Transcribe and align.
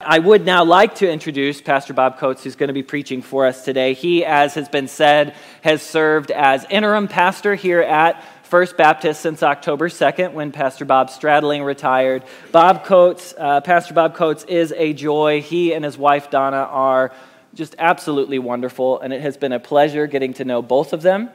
I 0.00 0.20
would 0.20 0.46
now 0.46 0.62
like 0.62 0.94
to 0.96 1.10
introduce 1.10 1.60
Pastor 1.60 1.92
Bob 1.92 2.18
Coats, 2.18 2.44
who's 2.44 2.54
going 2.54 2.68
to 2.68 2.72
be 2.72 2.84
preaching 2.84 3.20
for 3.20 3.46
us 3.46 3.64
today. 3.64 3.94
He, 3.94 4.24
as 4.24 4.54
has 4.54 4.68
been 4.68 4.86
said, 4.86 5.34
has 5.62 5.82
served 5.82 6.30
as 6.30 6.64
interim 6.70 7.08
pastor 7.08 7.56
here 7.56 7.80
at 7.80 8.24
First 8.44 8.76
Baptist 8.76 9.20
since 9.20 9.42
October 9.42 9.88
2nd 9.88 10.34
when 10.34 10.52
Pastor 10.52 10.84
Bob 10.84 11.08
Stradling 11.08 11.66
retired. 11.66 12.22
Bob 12.52 12.84
Coats, 12.84 13.34
uh, 13.36 13.60
Pastor 13.60 13.92
Bob 13.92 14.14
Coats 14.14 14.44
is 14.44 14.72
a 14.76 14.92
joy. 14.92 15.42
He 15.42 15.74
and 15.74 15.84
his 15.84 15.98
wife 15.98 16.30
Donna 16.30 16.58
are 16.58 17.12
just 17.54 17.74
absolutely 17.76 18.38
wonderful, 18.38 19.00
and 19.00 19.12
it 19.12 19.20
has 19.20 19.36
been 19.36 19.50
a 19.50 19.58
pleasure 19.58 20.06
getting 20.06 20.32
to 20.34 20.44
know 20.44 20.62
both 20.62 20.92
of 20.92 21.02
them. 21.02 21.28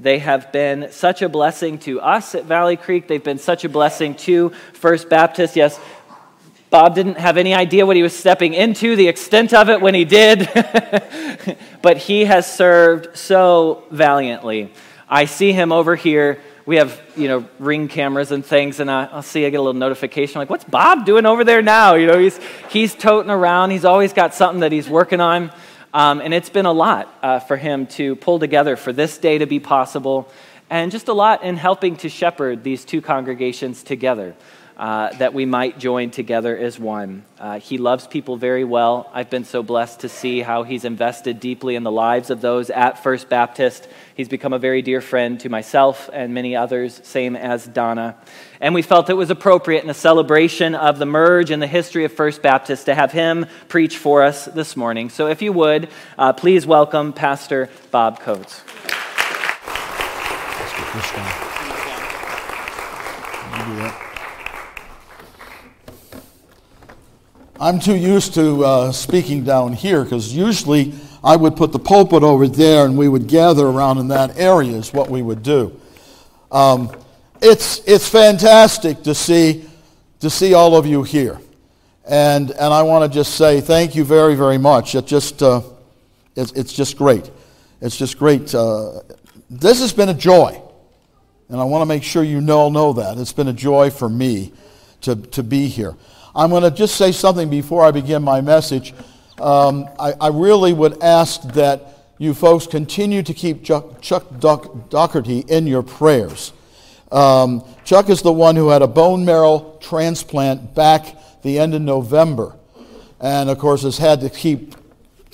They 0.00 0.18
have 0.18 0.50
been 0.50 0.92
such 0.92 1.20
a 1.20 1.28
blessing 1.28 1.78
to 1.80 2.00
us 2.00 2.34
at 2.34 2.44
Valley 2.44 2.76
Creek. 2.76 3.06
They've 3.06 3.22
been 3.22 3.38
such 3.38 3.64
a 3.64 3.68
blessing 3.68 4.14
to 4.16 4.48
First 4.72 5.10
Baptist. 5.10 5.56
Yes, 5.56 5.78
Bob 6.70 6.94
didn't 6.94 7.18
have 7.18 7.36
any 7.36 7.52
idea 7.52 7.84
what 7.84 7.96
he 7.96 8.02
was 8.02 8.16
stepping 8.16 8.54
into, 8.54 8.94
the 8.94 9.08
extent 9.08 9.52
of 9.52 9.68
it 9.68 9.80
when 9.80 9.92
he 9.92 10.04
did, 10.04 10.48
but 11.82 11.96
he 11.96 12.24
has 12.24 12.50
served 12.50 13.16
so 13.16 13.82
valiantly. 13.90 14.72
I 15.08 15.24
see 15.24 15.50
him 15.50 15.72
over 15.72 15.96
here. 15.96 16.38
We 16.66 16.76
have, 16.76 17.00
you 17.16 17.26
know, 17.26 17.48
ring 17.58 17.88
cameras 17.88 18.30
and 18.30 18.46
things, 18.46 18.78
and 18.78 18.88
I, 18.88 19.12
will 19.12 19.22
see 19.22 19.44
I 19.44 19.50
get 19.50 19.58
a 19.58 19.62
little 19.62 19.80
notification 19.80 20.38
like, 20.38 20.48
"What's 20.48 20.62
Bob 20.62 21.04
doing 21.04 21.26
over 21.26 21.42
there 21.42 21.60
now?" 21.60 21.96
You 21.96 22.06
know, 22.06 22.18
he's 22.20 22.38
he's 22.68 22.94
toting 22.94 23.32
around. 23.32 23.70
He's 23.70 23.84
always 23.84 24.12
got 24.12 24.32
something 24.32 24.60
that 24.60 24.70
he's 24.70 24.88
working 24.88 25.20
on, 25.20 25.50
um, 25.92 26.20
and 26.20 26.32
it's 26.32 26.50
been 26.50 26.66
a 26.66 26.72
lot 26.72 27.12
uh, 27.20 27.40
for 27.40 27.56
him 27.56 27.88
to 27.98 28.14
pull 28.14 28.38
together 28.38 28.76
for 28.76 28.92
this 28.92 29.18
day 29.18 29.38
to 29.38 29.46
be 29.46 29.58
possible, 29.58 30.30
and 30.68 30.92
just 30.92 31.08
a 31.08 31.12
lot 31.12 31.42
in 31.42 31.56
helping 31.56 31.96
to 31.96 32.08
shepherd 32.08 32.62
these 32.62 32.84
two 32.84 33.00
congregations 33.00 33.82
together 33.82 34.36
uh, 34.80 35.12
that 35.18 35.34
we 35.34 35.44
might 35.44 35.78
join 35.78 36.10
together 36.10 36.56
as 36.56 36.78
one. 36.78 37.22
Uh, 37.38 37.60
he 37.60 37.76
loves 37.76 38.06
people 38.06 38.38
very 38.38 38.64
well. 38.64 39.10
I've 39.12 39.28
been 39.28 39.44
so 39.44 39.62
blessed 39.62 40.00
to 40.00 40.08
see 40.08 40.40
how 40.40 40.62
he's 40.62 40.86
invested 40.86 41.38
deeply 41.38 41.74
in 41.74 41.82
the 41.82 41.90
lives 41.90 42.30
of 42.30 42.40
those 42.40 42.70
at 42.70 43.02
First 43.02 43.28
Baptist. 43.28 43.86
He's 44.14 44.28
become 44.28 44.54
a 44.54 44.58
very 44.58 44.80
dear 44.80 45.02
friend 45.02 45.38
to 45.40 45.50
myself 45.50 46.08
and 46.14 46.32
many 46.32 46.56
others, 46.56 46.98
same 47.04 47.36
as 47.36 47.66
Donna. 47.66 48.16
And 48.58 48.74
we 48.74 48.80
felt 48.80 49.10
it 49.10 49.14
was 49.14 49.28
appropriate 49.28 49.84
in 49.84 49.90
a 49.90 49.94
celebration 49.94 50.74
of 50.74 50.98
the 50.98 51.04
merge 51.04 51.50
and 51.50 51.60
the 51.60 51.66
history 51.66 52.06
of 52.06 52.12
First 52.14 52.40
Baptist 52.40 52.86
to 52.86 52.94
have 52.94 53.12
him 53.12 53.44
preach 53.68 53.98
for 53.98 54.22
us 54.22 54.46
this 54.46 54.78
morning. 54.78 55.10
So 55.10 55.26
if 55.26 55.42
you 55.42 55.52
would, 55.52 55.90
uh, 56.16 56.32
please 56.32 56.66
welcome 56.66 57.12
Pastor 57.12 57.68
Bob 57.90 58.20
Coats. 58.20 58.62
I'm 67.62 67.78
too 67.78 67.94
used 67.94 68.32
to 68.34 68.64
uh, 68.64 68.90
speaking 68.90 69.44
down 69.44 69.74
here 69.74 70.02
because 70.02 70.34
usually 70.34 70.94
I 71.22 71.36
would 71.36 71.56
put 71.56 71.72
the 71.72 71.78
pulpit 71.78 72.22
over 72.22 72.48
there 72.48 72.86
and 72.86 72.96
we 72.96 73.06
would 73.06 73.26
gather 73.26 73.66
around 73.66 73.98
in 73.98 74.08
that 74.08 74.38
area, 74.38 74.78
is 74.78 74.94
what 74.94 75.10
we 75.10 75.20
would 75.20 75.42
do. 75.42 75.78
Um, 76.50 76.90
it's, 77.42 77.86
it's 77.86 78.08
fantastic 78.08 79.02
to 79.02 79.14
see, 79.14 79.68
to 80.20 80.30
see 80.30 80.54
all 80.54 80.74
of 80.74 80.86
you 80.86 81.02
here. 81.02 81.38
And, 82.08 82.50
and 82.50 82.72
I 82.72 82.80
want 82.80 83.04
to 83.04 83.14
just 83.14 83.34
say 83.34 83.60
thank 83.60 83.94
you 83.94 84.04
very, 84.04 84.36
very 84.36 84.56
much. 84.56 84.94
It 84.94 85.06
just, 85.06 85.42
uh, 85.42 85.60
it's, 86.34 86.52
it's 86.52 86.72
just 86.72 86.96
great. 86.96 87.30
It's 87.82 87.98
just 87.98 88.18
great. 88.18 88.54
Uh, 88.54 89.02
this 89.50 89.80
has 89.80 89.92
been 89.92 90.08
a 90.08 90.14
joy. 90.14 90.62
And 91.50 91.60
I 91.60 91.64
want 91.64 91.82
to 91.82 91.86
make 91.86 92.04
sure 92.04 92.22
you 92.22 92.40
all 92.50 92.70
know 92.70 92.94
that. 92.94 93.18
It's 93.18 93.34
been 93.34 93.48
a 93.48 93.52
joy 93.52 93.90
for 93.90 94.08
me 94.08 94.54
to, 95.02 95.14
to 95.14 95.42
be 95.42 95.66
here. 95.66 95.94
I'm 96.34 96.50
going 96.50 96.62
to 96.62 96.70
just 96.70 96.96
say 96.96 97.12
something 97.12 97.50
before 97.50 97.84
I 97.84 97.90
begin 97.90 98.22
my 98.22 98.40
message. 98.40 98.94
Um, 99.40 99.88
I, 99.98 100.12
I, 100.20 100.28
really 100.28 100.72
would 100.72 101.02
ask 101.02 101.42
that 101.54 102.04
you 102.18 102.34
folks 102.34 102.66
continue 102.66 103.22
to 103.22 103.32
keep 103.32 103.64
Chuck, 103.64 104.02
Chuck 104.02 104.26
Doherty 104.38 105.40
in 105.40 105.66
your 105.66 105.82
prayers. 105.82 106.52
Um, 107.10 107.64
Chuck 107.84 108.10
is 108.10 108.22
the 108.22 108.32
one 108.32 108.54
who 108.54 108.68
had 108.68 108.82
a 108.82 108.86
bone 108.86 109.24
marrow 109.24 109.78
transplant 109.80 110.74
back 110.74 111.16
the 111.42 111.58
end 111.58 111.74
of 111.74 111.82
November, 111.82 112.54
and 113.20 113.48
of 113.48 113.58
course 113.58 113.82
has 113.82 113.98
had 113.98 114.20
to 114.20 114.30
keep 114.30 114.76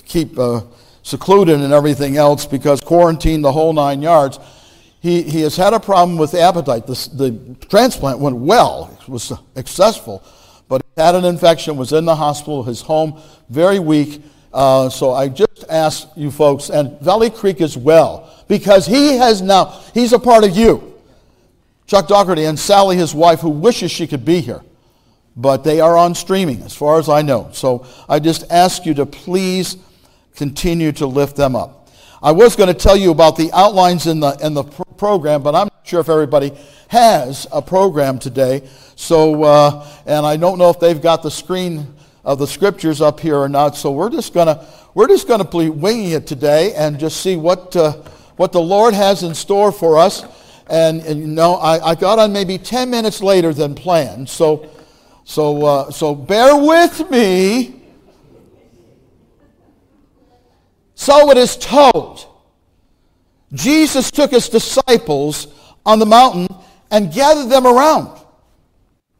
keep 0.04 0.38
uh, 0.38 0.62
secluded 1.02 1.60
and 1.60 1.72
everything 1.72 2.16
else 2.16 2.46
because 2.46 2.80
quarantined 2.80 3.44
the 3.44 3.52
whole 3.52 3.72
nine 3.72 4.00
yards. 4.00 4.38
He, 5.00 5.22
he 5.22 5.42
has 5.42 5.56
had 5.56 5.74
a 5.74 5.80
problem 5.80 6.16
with 6.16 6.34
appetite. 6.34 6.86
The, 6.86 7.08
the 7.12 7.66
transplant 7.68 8.18
went 8.20 8.36
well; 8.36 8.96
it 9.00 9.08
was 9.08 9.32
successful, 9.54 10.24
had 10.96 11.14
an 11.14 11.26
infection, 11.26 11.76
was 11.76 11.92
in 11.92 12.06
the 12.06 12.16
hospital, 12.16 12.62
his 12.62 12.80
home, 12.80 13.20
very 13.50 13.78
weak. 13.78 14.22
Uh, 14.50 14.88
so 14.88 15.12
I 15.12 15.28
just 15.28 15.66
ask 15.68 16.08
you 16.16 16.30
folks, 16.30 16.70
and 16.70 16.98
Valley 17.00 17.28
Creek 17.28 17.60
as 17.60 17.76
well, 17.76 18.32
because 18.48 18.86
he 18.86 19.18
has 19.18 19.42
now, 19.42 19.78
he's 19.92 20.14
a 20.14 20.18
part 20.18 20.42
of 20.42 20.56
you. 20.56 20.94
Chuck 21.86 22.08
Doherty 22.08 22.44
and 22.46 22.58
Sally, 22.58 22.96
his 22.96 23.14
wife, 23.14 23.40
who 23.40 23.50
wishes 23.50 23.90
she 23.90 24.06
could 24.06 24.24
be 24.24 24.40
here. 24.40 24.62
But 25.36 25.64
they 25.64 25.80
are 25.80 25.98
on 25.98 26.14
streaming, 26.14 26.62
as 26.62 26.74
far 26.74 26.98
as 26.98 27.10
I 27.10 27.20
know. 27.20 27.50
So 27.52 27.86
I 28.08 28.18
just 28.18 28.50
ask 28.50 28.86
you 28.86 28.94
to 28.94 29.04
please 29.04 29.76
continue 30.34 30.92
to 30.92 31.06
lift 31.06 31.36
them 31.36 31.54
up. 31.54 31.90
I 32.22 32.32
was 32.32 32.56
going 32.56 32.68
to 32.68 32.74
tell 32.74 32.96
you 32.96 33.10
about 33.10 33.36
the 33.36 33.52
outlines 33.52 34.06
in 34.06 34.20
the, 34.20 34.34
in 34.42 34.54
the 34.54 34.64
program, 34.64 35.42
but 35.42 35.54
I'm 35.54 35.68
sure 35.86 36.00
if 36.00 36.08
everybody 36.08 36.52
has 36.88 37.46
a 37.52 37.62
program 37.62 38.18
today. 38.18 38.68
So, 38.96 39.44
uh, 39.44 39.86
and 40.04 40.26
I 40.26 40.36
don't 40.36 40.58
know 40.58 40.70
if 40.70 40.80
they've 40.80 41.00
got 41.00 41.22
the 41.22 41.30
screen 41.30 41.94
of 42.24 42.38
the 42.38 42.46
scriptures 42.46 43.00
up 43.00 43.20
here 43.20 43.36
or 43.36 43.48
not. 43.48 43.76
So 43.76 43.92
we're 43.92 44.10
just 44.10 44.34
gonna 44.34 44.66
we're 44.94 45.06
just 45.06 45.28
gonna 45.28 45.44
be 45.44 45.68
winging 45.68 46.10
it 46.10 46.26
today 46.26 46.74
and 46.74 46.98
just 46.98 47.20
see 47.20 47.36
what 47.36 47.76
uh, 47.76 47.92
what 48.36 48.52
the 48.52 48.60
Lord 48.60 48.94
has 48.94 49.22
in 49.22 49.34
store 49.34 49.70
for 49.70 49.96
us. 49.98 50.24
And, 50.68 51.00
and 51.02 51.20
you 51.20 51.28
know, 51.28 51.54
I, 51.54 51.90
I, 51.90 51.94
got 51.94 52.18
on 52.18 52.32
maybe 52.32 52.58
ten 52.58 52.90
minutes 52.90 53.22
later 53.22 53.54
than 53.54 53.76
planned. 53.76 54.28
So, 54.28 54.68
so 55.24 55.64
uh, 55.64 55.90
so 55.92 56.12
bear 56.16 56.56
with 56.56 57.08
me. 57.08 57.82
So 60.96 61.30
it 61.30 61.38
is 61.38 61.56
told. 61.56 62.26
Jesus 63.52 64.10
took 64.10 64.32
his 64.32 64.48
disciples 64.48 65.46
on 65.86 65.98
the 65.98 66.06
mountain 66.06 66.48
and 66.90 67.12
gathered 67.12 67.48
them 67.48 67.66
around. 67.66 68.20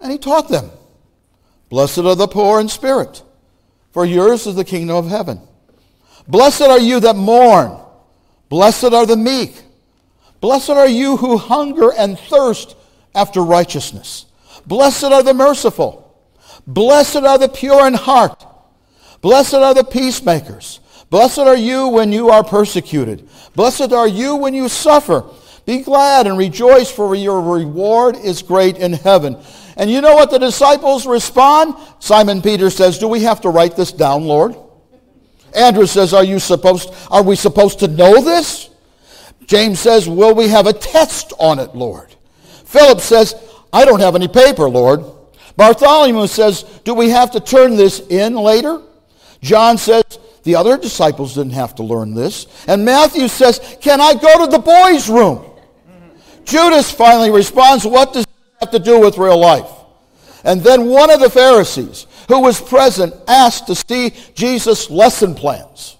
And 0.01 0.13
he 0.13 0.19
taught 0.19 0.49
them 0.49 0.71
Blessed 1.71 1.99
are 1.99 2.15
the 2.15 2.29
poor 2.29 2.61
in 2.61 2.69
spirit, 2.69 3.23
for 3.93 4.05
yours 4.05 4.47
is 4.47 4.55
the 4.55 4.65
kingdom 4.65 4.97
of 4.97 5.09
heaven. 5.09 5.41
Blessed 6.29 6.63
are 6.63 6.79
you 6.79 7.01
that 7.01 7.17
mourn. 7.17 7.81
Blessed 8.49 8.93
are 8.93 9.07
the 9.07 9.17
meek. 9.17 9.63
Blessed 10.41 10.71
are 10.71 10.89
you 10.89 11.17
who 11.17 11.39
hunger 11.39 11.93
and 11.93 12.19
thirst 12.19 12.77
after 13.15 13.41
righteousness. 13.41 14.27
Blessed 14.67 15.05
are 15.05 15.23
the 15.23 15.35
merciful. 15.35 16.03
Blessed 16.67 17.17
are 17.17 17.39
the 17.39 17.49
pure 17.49 17.87
in 17.87 17.95
heart. 17.95 18.45
Blessed 19.23 19.55
are 19.55 19.75
the 19.75 19.85
peacemakers. 19.85 20.81
Blessed 21.11 21.39
are 21.39 21.57
you 21.57 21.89
when 21.89 22.13
you 22.13 22.31
are 22.31 22.45
persecuted. 22.45 23.29
Blessed 23.55 23.93
are 23.93 24.09
you 24.09 24.37
when 24.37 24.55
you 24.55 24.69
suffer. 24.69 25.25
Be 25.67 25.83
glad 25.83 26.29
and 26.29 26.39
rejoice, 26.39 26.91
for 26.91 27.15
your 27.17 27.43
reward 27.43 28.17
is 28.17 28.41
great 28.41 28.79
in 28.79 28.93
heaven. 28.93 29.37
And 29.77 29.91
you 29.91 30.01
know 30.01 30.15
what 30.15 30.31
the 30.31 30.39
disciples 30.39 31.07
respond? 31.07 31.75
Simon 31.99 32.41
Peter 32.41 32.71
says, 32.71 32.99
Do 32.99 33.09
we 33.09 33.23
have 33.23 33.41
to 33.43 33.51
write 33.51 33.77
this 33.77 33.93
down, 33.93 34.25
Lord? 34.25 34.57
Andrew 35.55 35.87
says, 35.87 36.15
Are 36.15 36.25
you 36.25 36.39
supposed 36.39 36.95
are 37.11 37.23
we 37.23 37.35
supposed 37.35 37.81
to 37.81 37.89
know 37.89 38.23
this? 38.23 38.71
James 39.47 39.81
says, 39.81 40.09
Will 40.09 40.35
we 40.35 40.49
have 40.49 40.67
a 40.67 40.73
test 40.73 41.33
on 41.39 41.59
it, 41.59 41.75
Lord? 41.75 42.15
Philip 42.65 43.01
says, 43.01 43.35
I 43.73 43.85
don't 43.85 44.01
have 44.01 44.15
any 44.15 44.29
paper, 44.29 44.69
Lord. 44.69 45.05
Bartholomew 45.57 46.29
says, 46.29 46.63
Do 46.85 46.95
we 46.95 47.11
have 47.11 47.33
to 47.33 47.41
turn 47.41 47.77
this 47.77 48.01
in 48.01 48.35
later? 48.35 48.83
John 49.41 49.79
says, 49.79 50.05
The 50.45 50.55
other 50.55 50.79
disciples 50.79 51.35
didn't 51.35 51.53
have 51.53 51.75
to 51.77 51.83
learn 51.83 52.15
this. 52.15 52.47
And 52.69 52.85
Matthew 52.85 53.27
says, 53.27 53.77
Can 53.81 54.01
I 54.01 54.15
go 54.15 54.45
to 54.45 54.51
the 54.51 54.59
boys' 54.59 55.09
room? 55.09 55.55
Judas 56.47 56.91
finally 56.91 57.31
responds, 57.31 57.85
What 57.85 58.13
does 58.13 58.25
that 58.25 58.37
have 58.61 58.71
to 58.71 58.79
do 58.79 59.01
with 59.01 59.19
real 59.19 59.39
life. 59.39 59.71
And 60.45 60.63
then 60.63 60.87
one 60.87 61.11
of 61.11 61.21
the 61.21 61.31
Pharisees 61.31 62.07
who 62.29 62.41
was 62.41 62.61
present 62.61 63.15
asked 63.27 63.67
to 63.67 63.75
see 63.75 64.13
Jesus' 64.35 64.91
lesson 64.91 65.35
plans 65.35 65.97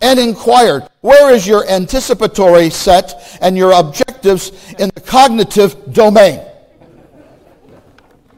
and 0.00 0.18
inquired, 0.18 0.88
Where 1.00 1.34
is 1.34 1.46
your 1.46 1.68
anticipatory 1.68 2.70
set 2.70 3.38
and 3.40 3.56
your 3.56 3.72
objectives 3.72 4.52
in 4.78 4.90
the 4.94 5.00
cognitive 5.00 5.92
domain? 5.92 6.40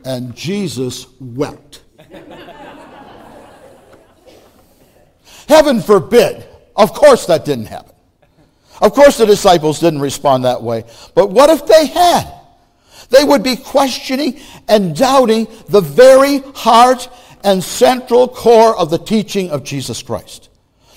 And 0.05 0.35
Jesus 0.35 1.07
wept. 1.21 1.83
Heaven 5.49 5.81
forbid. 5.81 6.47
Of 6.77 6.93
course 6.93 7.27
that 7.27 7.45
didn't 7.45 7.67
happen. 7.67 7.88
Of 8.81 8.93
course 8.95 9.19
the 9.19 9.27
disciples 9.27 9.81
didn't 9.81 10.01
respond 10.01 10.45
that 10.45 10.63
way. 10.63 10.85
But 11.15 11.31
what 11.31 11.51
if 11.51 11.67
they 11.67 11.87
had? 11.87 12.33
They 13.11 13.25
would 13.25 13.43
be 13.43 13.57
questioning 13.57 14.41
and 14.69 14.95
doubting 14.95 15.47
the 15.69 15.81
very 15.81 16.39
heart 16.55 17.09
and 17.43 17.63
central 17.63 18.29
core 18.29 18.77
of 18.77 18.91
the 18.91 18.99
teaching 18.99 19.51
of 19.51 19.65
Jesus 19.65 20.03
Christ. 20.03 20.51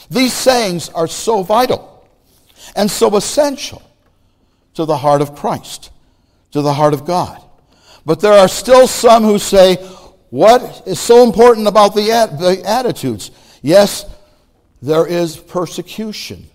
These 0.09 0.33
sayings 0.33 0.89
are 0.89 1.07
so 1.07 1.43
vital 1.43 2.07
and 2.75 2.91
so 2.91 3.15
essential 3.15 3.81
to 4.73 4.85
the 4.85 4.97
heart 4.97 5.21
of 5.21 5.35
Christ, 5.35 5.91
to 6.51 6.61
the 6.61 6.73
heart 6.73 6.93
of 6.93 7.05
God. 7.05 7.41
But 8.05 8.19
there 8.19 8.33
are 8.33 8.47
still 8.47 8.87
some 8.87 9.23
who 9.23 9.39
say, 9.39 9.75
what 10.29 10.83
is 10.85 10.99
so 10.99 11.23
important 11.23 11.67
about 11.67 11.93
the, 11.93 12.01
the 12.39 12.61
attitudes? 12.65 13.31
Yes, 13.61 14.05
there 14.81 15.05
is 15.05 15.37
persecution 15.37 16.49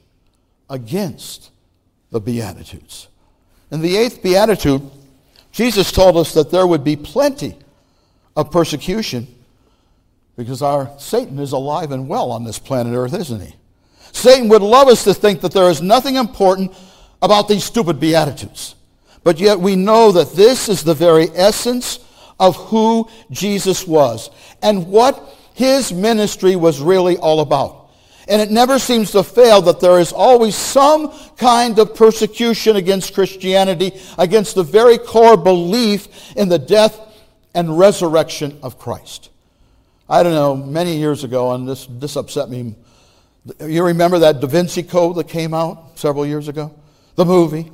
against 0.69 1.51
the 2.11 2.21
Beatitudes. 2.21 3.09
In 3.71 3.81
the 3.81 3.97
eighth 3.97 4.23
Beatitude, 4.23 4.83
Jesus 5.53 5.91
told 5.91 6.17
us 6.17 6.35
that 6.35 6.51
there 6.51 6.67
would 6.67 6.85
be 6.85 6.97
plenty 6.97 7.57
of 8.37 8.51
persecution 8.51 9.27
because 10.37 10.63
our 10.63 10.91
Satan 10.99 11.39
is 11.39 11.53
alive 11.53 11.93
and 11.93 12.09
well 12.09 12.31
on 12.31 12.45
this 12.45 12.59
planet 12.59 12.95
Earth, 12.95 13.15
isn't 13.15 13.41
he? 13.41 13.55
Satan 14.13 14.49
would 14.49 14.63
love 14.63 14.89
us 14.89 15.05
to 15.05 15.15
think 15.15 15.41
that 15.41 15.53
there 15.53 15.71
is 15.71 15.83
nothing 15.83 16.17
important 16.17 16.73
about 17.23 17.49
these 17.49 17.65
stupid 17.65 17.99
Beatitudes. 17.99 18.75
But 19.25 19.41
yet 19.41 19.59
we 19.59 19.77
know 19.77 20.13
that 20.13 20.33
this 20.35 20.69
is 20.69 20.85
the 20.85 20.95
very 20.95 21.29
essence 21.35 21.99
of 22.39 22.57
who 22.57 23.09
Jesus 23.31 23.87
was 23.87 24.31
and 24.63 24.89
what 24.89 25.35
his 25.55 25.93
ministry 25.93 26.55
was 26.55 26.81
really 26.81 27.17
all 27.17 27.41
about. 27.41 27.86
And 28.29 28.43
it 28.43 28.51
never 28.51 28.79
seems 28.79 29.13
to 29.13 29.23
fail 29.23 29.63
that 29.63 29.79
there 29.79 30.01
is 30.01 30.13
always 30.13 30.57
some 30.57 31.13
kind 31.37 31.79
of 31.79 31.95
persecution 31.95 32.77
against 32.77 33.15
Christianity, 33.15 33.93
against 34.19 34.57
the 34.57 34.65
very 34.65 34.99
core 34.99 35.37
belief 35.37 36.35
in 36.37 36.49
the 36.49 36.59
death 36.59 37.01
and 37.55 37.79
resurrection 37.79 38.59
of 38.63 38.79
Christ. 38.79 39.31
I 40.09 40.23
don't 40.23 40.35
know, 40.35 40.57
many 40.57 40.97
years 40.97 41.25
ago, 41.25 41.53
and 41.53 41.69
this, 41.69 41.87
this 41.89 42.17
upset 42.17 42.49
me. 42.49 42.75
You 43.61 43.85
remember 43.85 44.19
that 44.21 44.41
Da 44.41 44.47
Vinci 44.47 44.83
Code 44.83 45.17
that 45.17 45.29
came 45.29 45.55
out 45.55 45.99
several 45.99 46.27
years 46.27 46.49
ago? 46.49 46.75
The 47.15 47.25
movie. 47.25 47.71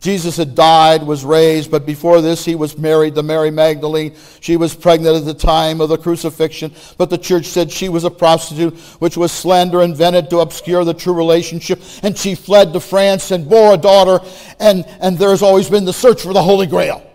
Jesus 0.00 0.36
had 0.36 0.54
died, 0.54 1.02
was 1.02 1.24
raised, 1.24 1.70
but 1.70 1.86
before 1.86 2.20
this 2.20 2.44
he 2.44 2.54
was 2.54 2.76
married 2.76 3.14
to 3.14 3.22
Mary 3.22 3.50
Magdalene. 3.50 4.14
She 4.40 4.58
was 4.58 4.74
pregnant 4.74 5.16
at 5.16 5.24
the 5.24 5.32
time 5.32 5.80
of 5.80 5.88
the 5.88 5.96
crucifixion, 5.96 6.74
but 6.98 7.08
the 7.08 7.16
church 7.16 7.46
said 7.46 7.72
she 7.72 7.88
was 7.88 8.04
a 8.04 8.10
prostitute, 8.10 8.76
which 9.00 9.16
was 9.16 9.32
slander 9.32 9.80
invented 9.80 10.28
to 10.28 10.40
obscure 10.40 10.84
the 10.84 10.92
true 10.92 11.14
relationship. 11.14 11.80
And 12.02 12.18
she 12.18 12.34
fled 12.34 12.74
to 12.74 12.80
France 12.80 13.30
and 13.30 13.48
bore 13.48 13.72
a 13.72 13.78
daughter, 13.78 14.22
and, 14.60 14.84
and 15.00 15.16
there's 15.16 15.40
always 15.40 15.70
been 15.70 15.86
the 15.86 15.92
search 15.94 16.20
for 16.20 16.34
the 16.34 16.42
Holy 16.42 16.66
Grail. 16.66 17.10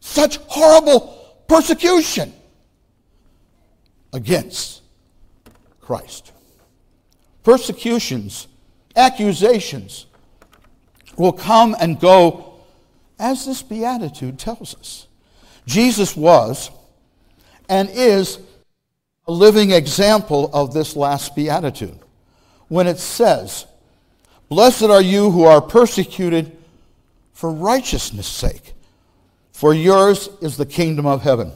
Such 0.00 0.36
horrible 0.46 1.42
persecution 1.48 2.34
against 4.12 4.82
Christ. 5.80 6.32
Persecutions, 7.44 8.46
accusations, 8.94 10.04
will 11.16 11.32
come 11.32 11.76
and 11.80 12.00
go 12.00 12.54
as 13.18 13.46
this 13.46 13.62
beatitude 13.62 14.38
tells 14.38 14.74
us. 14.74 15.06
Jesus 15.66 16.16
was 16.16 16.70
and 17.68 17.88
is 17.90 18.38
a 19.28 19.32
living 19.32 19.70
example 19.70 20.50
of 20.52 20.72
this 20.72 20.96
last 20.96 21.36
beatitude 21.36 21.98
when 22.68 22.86
it 22.86 22.98
says, 22.98 23.66
Blessed 24.48 24.84
are 24.84 25.02
you 25.02 25.30
who 25.30 25.44
are 25.44 25.60
persecuted 25.60 26.56
for 27.32 27.52
righteousness' 27.52 28.26
sake, 28.26 28.72
for 29.52 29.72
yours 29.72 30.28
is 30.40 30.56
the 30.56 30.66
kingdom 30.66 31.06
of 31.06 31.22
heaven. 31.22 31.52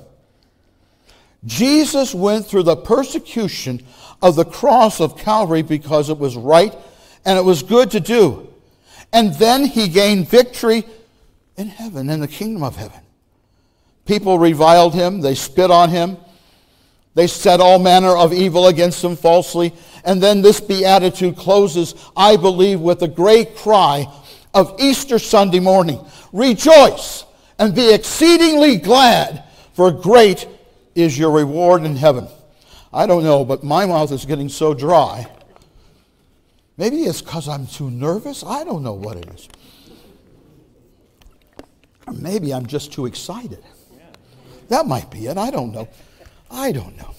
Jesus 1.44 2.14
went 2.14 2.46
through 2.46 2.62
the 2.62 2.76
persecution 2.76 3.82
of 4.22 4.36
the 4.36 4.44
cross 4.44 5.00
of 5.00 5.18
Calvary 5.18 5.62
because 5.62 6.08
it 6.08 6.18
was 6.18 6.36
right 6.36 6.74
and 7.24 7.38
it 7.38 7.44
was 7.44 7.62
good 7.62 7.90
to 7.90 8.00
do. 8.00 8.53
And 9.14 9.32
then 9.34 9.64
he 9.64 9.88
gained 9.88 10.28
victory 10.28 10.84
in 11.56 11.68
heaven, 11.68 12.10
in 12.10 12.20
the 12.20 12.28
kingdom 12.28 12.64
of 12.64 12.74
heaven. 12.74 13.00
People 14.04 14.38
reviled 14.38 14.92
him, 14.92 15.20
they 15.20 15.36
spit 15.36 15.70
on 15.70 15.88
him, 15.88 16.18
they 17.14 17.28
said 17.28 17.60
all 17.60 17.78
manner 17.78 18.16
of 18.16 18.32
evil 18.32 18.66
against 18.66 19.02
him 19.02 19.14
falsely. 19.14 19.72
And 20.04 20.20
then 20.20 20.42
this 20.42 20.60
beatitude 20.60 21.36
closes, 21.36 21.94
I 22.16 22.36
believe, 22.36 22.80
with 22.80 23.02
a 23.02 23.08
great 23.08 23.56
cry 23.56 24.12
of 24.52 24.74
Easter 24.80 25.18
Sunday 25.18 25.60
morning 25.60 26.04
Rejoice 26.32 27.24
and 27.60 27.72
be 27.72 27.94
exceedingly 27.94 28.76
glad, 28.76 29.44
for 29.74 29.92
great 29.92 30.48
is 30.96 31.16
your 31.16 31.30
reward 31.30 31.84
in 31.84 31.94
heaven. 31.94 32.26
I 32.92 33.06
don't 33.06 33.22
know, 33.22 33.44
but 33.44 33.62
my 33.62 33.86
mouth 33.86 34.10
is 34.10 34.24
getting 34.24 34.48
so 34.48 34.74
dry. 34.74 35.28
Maybe 36.76 37.04
it's 37.04 37.22
because 37.22 37.48
I'm 37.48 37.66
too 37.66 37.90
nervous. 37.90 38.42
I 38.44 38.64
don't 38.64 38.82
know 38.82 38.94
what 38.94 39.16
it 39.16 39.28
is. 39.30 39.48
Or 42.06 42.12
maybe 42.12 42.52
I'm 42.52 42.66
just 42.66 42.92
too 42.92 43.06
excited. 43.06 43.62
That 44.68 44.86
might 44.86 45.10
be 45.10 45.26
it. 45.26 45.38
I 45.38 45.50
don't 45.50 45.72
know. 45.72 45.88
I 46.50 46.72
don't 46.72 46.96
know. 46.96 47.14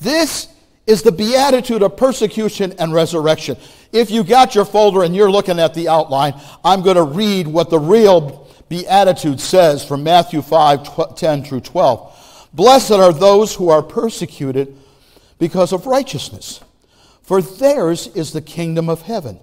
This 0.00 0.48
is 0.86 1.02
the 1.02 1.12
beatitude 1.12 1.82
of 1.82 1.96
persecution 1.96 2.74
and 2.78 2.92
resurrection. 2.92 3.56
If 3.92 4.10
you 4.10 4.22
got 4.22 4.54
your 4.54 4.64
folder 4.64 5.02
and 5.02 5.14
you're 5.16 5.30
looking 5.30 5.58
at 5.58 5.74
the 5.74 5.88
outline, 5.88 6.34
I'm 6.64 6.82
going 6.82 6.96
to 6.96 7.02
read 7.02 7.46
what 7.46 7.70
the 7.70 7.78
real 7.78 8.48
beatitude 8.68 9.40
says 9.40 9.84
from 9.84 10.02
Matthew 10.02 10.42
5 10.42 11.16
10 11.16 11.44
through 11.44 11.60
12. 11.60 12.48
Blessed 12.52 12.92
are 12.92 13.12
those 13.12 13.54
who 13.54 13.70
are 13.70 13.82
persecuted 13.82 14.76
because 15.38 15.72
of 15.72 15.86
righteousness 15.86 16.60
for 17.28 17.42
theirs 17.42 18.06
is 18.14 18.32
the 18.32 18.40
kingdom 18.40 18.88
of 18.88 19.02
heaven. 19.02 19.38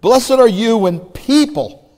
Blessed 0.00 0.30
are 0.30 0.46
you 0.46 0.78
when 0.78 1.00
people 1.00 1.92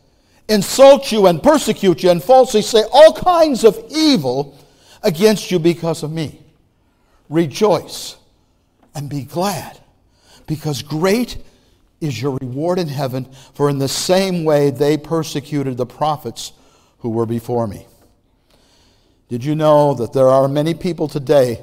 insult 0.49 1.13
you 1.13 1.27
and 1.27 1.43
persecute 1.43 2.03
you 2.03 2.09
and 2.09 2.25
falsely 2.25 2.63
say 2.63 2.83
all 2.91 3.13
kinds 3.13 3.63
of 3.63 3.79
evil 3.91 4.59
against 5.03 5.51
you 5.51 5.59
because 5.59 6.03
of 6.03 6.11
me. 6.11 6.41
Rejoice 7.29 8.17
and 8.95 9.11
be 9.11 9.25
glad, 9.25 9.79
because 10.47 10.81
great 10.81 11.37
is 12.01 12.23
your 12.23 12.39
reward 12.41 12.79
in 12.79 12.89
heaven, 12.89 13.31
for 13.53 13.69
in 13.69 13.77
the 13.77 13.87
same 13.87 14.45
way 14.45 14.71
they 14.71 14.97
persecuted 14.97 15.77
the 15.77 15.85
prophets 15.85 16.53
who 17.01 17.11
were 17.11 17.27
before 17.27 17.67
me. 17.67 17.87
Did 19.29 19.45
you 19.45 19.55
know 19.55 19.93
that 19.93 20.15
there 20.15 20.29
are 20.29 20.49
many 20.49 20.73
people 20.73 21.07
today 21.07 21.63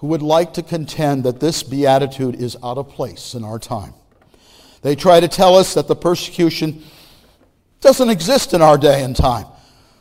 who 0.00 0.06
would 0.06 0.22
like 0.22 0.54
to 0.54 0.62
contend 0.62 1.24
that 1.24 1.40
this 1.40 1.62
beatitude 1.62 2.34
is 2.34 2.56
out 2.64 2.78
of 2.78 2.88
place 2.88 3.34
in 3.34 3.44
our 3.44 3.58
time. 3.58 3.92
They 4.80 4.96
try 4.96 5.20
to 5.20 5.28
tell 5.28 5.56
us 5.56 5.74
that 5.74 5.88
the 5.88 5.96
persecution 5.96 6.82
doesn't 7.82 8.08
exist 8.08 8.54
in 8.54 8.62
our 8.62 8.78
day 8.78 9.04
and 9.04 9.14
time. 9.14 9.44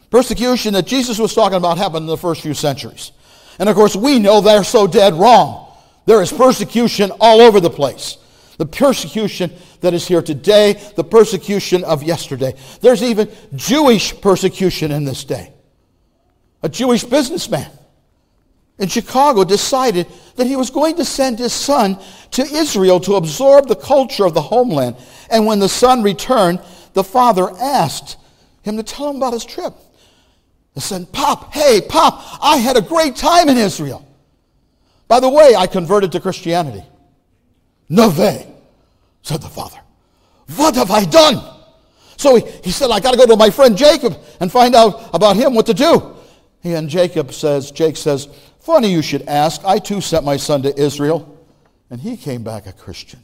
Persecution 0.10 0.74
that 0.74 0.88
Jesus 0.88 1.20
was 1.20 1.34
talking 1.34 1.58
about 1.58 1.78
happened 1.78 2.04
in 2.04 2.08
the 2.08 2.18
first 2.18 2.42
few 2.42 2.54
centuries. 2.54 3.12
And 3.60 3.68
of 3.68 3.76
course, 3.76 3.94
we 3.94 4.20
know 4.20 4.40
they're 4.40 4.64
so 4.64 4.88
dead 4.88 5.16
wrong. 5.16 5.70
There 6.06 6.22
is 6.22 6.32
persecution 6.32 7.12
all 7.20 7.42
over 7.42 7.60
the 7.60 7.70
place. 7.70 8.18
The 8.58 8.66
persecution 8.66 9.52
that 9.82 9.94
is 9.94 10.08
here 10.08 10.22
today, 10.22 10.82
the 10.96 11.04
persecution 11.04 11.84
of 11.84 12.04
yesterday. 12.04 12.54
There's 12.80 13.04
even 13.04 13.30
Jewish 13.54 14.20
persecution 14.22 14.92
in 14.92 15.04
this 15.04 15.26
day. 15.26 15.52
A 16.64 16.70
Jewish 16.70 17.04
businessman 17.04 17.70
in 18.80 18.88
Chicago 18.88 19.44
decided 19.44 20.08
that 20.38 20.48
he 20.48 20.56
was 20.56 20.70
going 20.70 20.96
to 20.96 21.06
send 21.06 21.38
his 21.38 21.54
son 21.54 22.00
to 22.32 22.42
Israel 22.42 23.00
to 23.02 23.16
absorb 23.16 23.68
the 23.68 23.76
culture 23.76 24.26
of 24.26 24.34
the 24.34 24.42
homeland. 24.42 24.96
And 25.30 25.46
when 25.46 25.60
the 25.60 25.70
son 25.70 26.02
returned, 26.02 26.62
the 26.94 27.04
father 27.04 27.50
asked 27.60 28.18
him 28.64 28.78
to 28.78 28.84
tell 28.84 29.10
him 29.10 29.18
about 29.18 29.34
his 29.34 29.46
trip. 29.46 29.74
The 30.76 30.82
son, 30.82 31.06
Pop, 31.08 31.54
hey, 31.54 31.82
Pop, 31.82 32.24
I 32.42 32.58
had 32.58 32.78
a 32.78 32.82
great 32.82 33.16
time 33.16 33.50
in 33.50 33.58
Israel. 33.58 34.08
By 35.10 35.20
the 35.20 35.30
way, 35.30 35.56
I 35.58 35.68
converted 35.68 36.14
to 36.14 36.20
Christianity. 36.20 36.84
No 37.90 38.10
way, 38.10 38.48
said 39.24 39.42
the 39.42 39.50
father. 39.50 39.80
What 40.56 40.76
have 40.76 40.92
I 40.92 41.04
done? 41.04 41.44
So 42.18 42.36
he, 42.36 42.50
he 42.64 42.72
said, 42.72 42.92
I 42.92 43.00
got 43.00 43.12
to 43.12 43.18
go 43.18 43.26
to 43.26 43.36
my 43.36 43.50
friend 43.50 43.76
Jacob 43.76 44.18
and 44.40 44.52
find 44.52 44.76
out 44.76 45.10
about 45.14 45.36
him 45.36 45.54
what 45.54 45.66
to 45.66 45.74
do. 45.74 46.16
And 46.64 46.90
Jacob 46.90 47.34
says, 47.34 47.72
Jake 47.72 47.98
says, 47.98 48.28
Funny 48.70 48.92
you 48.92 49.02
should 49.02 49.24
ask. 49.24 49.66
I 49.66 49.80
too 49.80 50.00
sent 50.00 50.24
my 50.24 50.38
son 50.38 50.62
to 50.62 50.80
Israel, 50.80 51.36
and 51.90 52.00
he 52.00 52.16
came 52.16 52.44
back 52.44 52.68
a 52.68 52.72
Christian. 52.72 53.20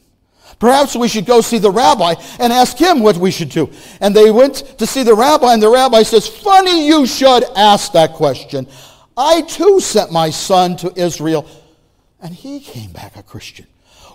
Perhaps 0.58 0.96
we 0.96 1.06
should 1.06 1.24
go 1.24 1.40
see 1.40 1.58
the 1.58 1.70
rabbi 1.70 2.14
and 2.40 2.52
ask 2.52 2.76
him 2.76 2.98
what 2.98 3.16
we 3.16 3.30
should 3.30 3.50
do. 3.50 3.70
And 4.00 4.12
they 4.12 4.32
went 4.32 4.76
to 4.78 4.88
see 4.88 5.04
the 5.04 5.14
rabbi, 5.14 5.54
and 5.54 5.62
the 5.62 5.68
rabbi 5.68 6.02
says, 6.02 6.26
Funny 6.26 6.88
you 6.88 7.06
should 7.06 7.44
ask 7.54 7.92
that 7.92 8.14
question. 8.14 8.66
I 9.16 9.42
too 9.42 9.78
sent 9.78 10.10
my 10.10 10.30
son 10.30 10.76
to 10.78 10.92
Israel, 11.00 11.48
and 12.20 12.34
he 12.34 12.58
came 12.58 12.90
back 12.90 13.14
a 13.14 13.22
Christian. 13.22 13.68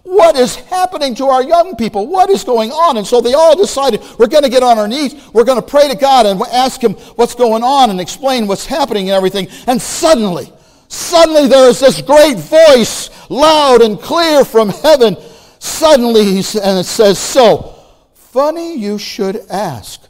What 0.03 0.35
is 0.35 0.55
happening 0.55 1.15
to 1.15 1.27
our 1.27 1.43
young 1.43 1.77
people? 1.77 2.07
What 2.07 2.29
is 2.29 2.43
going 2.43 2.71
on? 2.71 2.97
And 2.97 3.07
so 3.07 3.21
they 3.21 3.35
all 3.35 3.55
decided 3.55 4.01
we're 4.19 4.27
going 4.27 4.43
to 4.43 4.50
get 4.50 4.63
on 4.63 4.77
our 4.77 4.88
knees. 4.89 5.15
We're 5.31 5.45
going 5.45 5.61
to 5.61 5.65
pray 5.65 5.88
to 5.88 5.95
God 5.95 6.25
and 6.25 6.41
ask 6.51 6.83
him 6.83 6.95
what's 7.15 7.35
going 7.35 7.63
on 7.63 7.89
and 7.89 8.01
explain 8.01 8.47
what's 8.47 8.65
happening 8.65 9.09
and 9.09 9.15
everything. 9.15 9.47
And 9.65 9.81
suddenly, 9.81 10.51
Suddenly 10.91 11.48
there 11.48 11.69
is 11.69 11.79
this 11.79 12.01
great 12.01 12.36
voice, 12.38 13.10
loud 13.29 13.81
and 13.81 13.98
clear 13.98 14.43
from 14.43 14.67
heaven. 14.67 15.15
Suddenly, 15.57 16.39
and 16.39 16.79
it 16.79 16.86
says, 16.86 17.17
So, 17.17 17.79
funny 18.13 18.75
you 18.75 18.98
should 18.98 19.38
ask. 19.50 20.01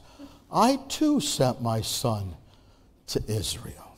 I 0.51 0.79
too 0.87 1.19
sent 1.19 1.61
my 1.61 1.81
son 1.81 2.33
to 3.07 3.21
Israel. 3.27 3.95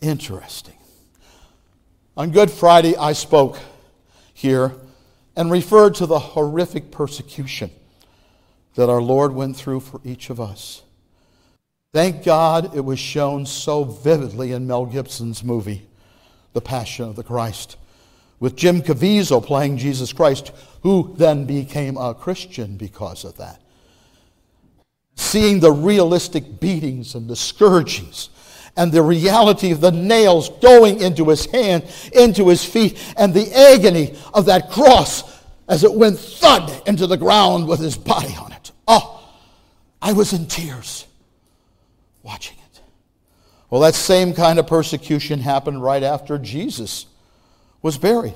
Interesting. 0.00 0.76
On 2.16 2.30
Good 2.30 2.52
Friday, 2.52 2.96
I 2.96 3.12
spoke 3.12 3.58
here 4.32 4.72
and 5.34 5.50
referred 5.50 5.96
to 5.96 6.06
the 6.06 6.20
horrific 6.20 6.92
persecution 6.92 7.72
that 8.76 8.88
our 8.88 9.02
Lord 9.02 9.32
went 9.32 9.56
through 9.56 9.80
for 9.80 10.00
each 10.04 10.30
of 10.30 10.40
us. 10.40 10.82
Thank 11.94 12.22
God 12.22 12.76
it 12.76 12.84
was 12.84 12.98
shown 12.98 13.46
so 13.46 13.82
vividly 13.82 14.52
in 14.52 14.66
Mel 14.66 14.84
Gibson's 14.84 15.42
movie, 15.42 15.86
The 16.52 16.60
Passion 16.60 17.06
of 17.06 17.16
the 17.16 17.22
Christ, 17.22 17.78
with 18.40 18.56
Jim 18.56 18.82
Caviezel 18.82 19.42
playing 19.42 19.78
Jesus 19.78 20.12
Christ, 20.12 20.52
who 20.82 21.14
then 21.16 21.46
became 21.46 21.96
a 21.96 22.14
Christian 22.14 22.76
because 22.76 23.24
of 23.24 23.38
that. 23.38 23.62
Seeing 25.16 25.60
the 25.60 25.72
realistic 25.72 26.60
beatings 26.60 27.14
and 27.14 27.26
the 27.26 27.34
scourgings 27.34 28.28
and 28.76 28.92
the 28.92 29.02
reality 29.02 29.72
of 29.72 29.80
the 29.80 29.90
nails 29.90 30.50
going 30.60 31.00
into 31.00 31.30
his 31.30 31.46
hand, 31.46 31.84
into 32.12 32.48
his 32.48 32.62
feet, 32.62 33.02
and 33.16 33.32
the 33.32 33.50
agony 33.54 34.14
of 34.34 34.44
that 34.44 34.70
cross 34.70 35.42
as 35.68 35.84
it 35.84 35.92
went 35.92 36.18
thud 36.18 36.86
into 36.86 37.06
the 37.06 37.16
ground 37.16 37.66
with 37.66 37.80
his 37.80 37.96
body 37.96 38.36
on 38.38 38.52
it. 38.52 38.72
Oh, 38.86 39.34
I 40.02 40.12
was 40.12 40.34
in 40.34 40.46
tears 40.46 41.07
watching 42.22 42.56
it. 42.58 42.80
Well, 43.70 43.82
that 43.82 43.94
same 43.94 44.32
kind 44.32 44.58
of 44.58 44.66
persecution 44.66 45.40
happened 45.40 45.82
right 45.82 46.02
after 46.02 46.38
Jesus 46.38 47.06
was 47.82 47.98
buried. 47.98 48.34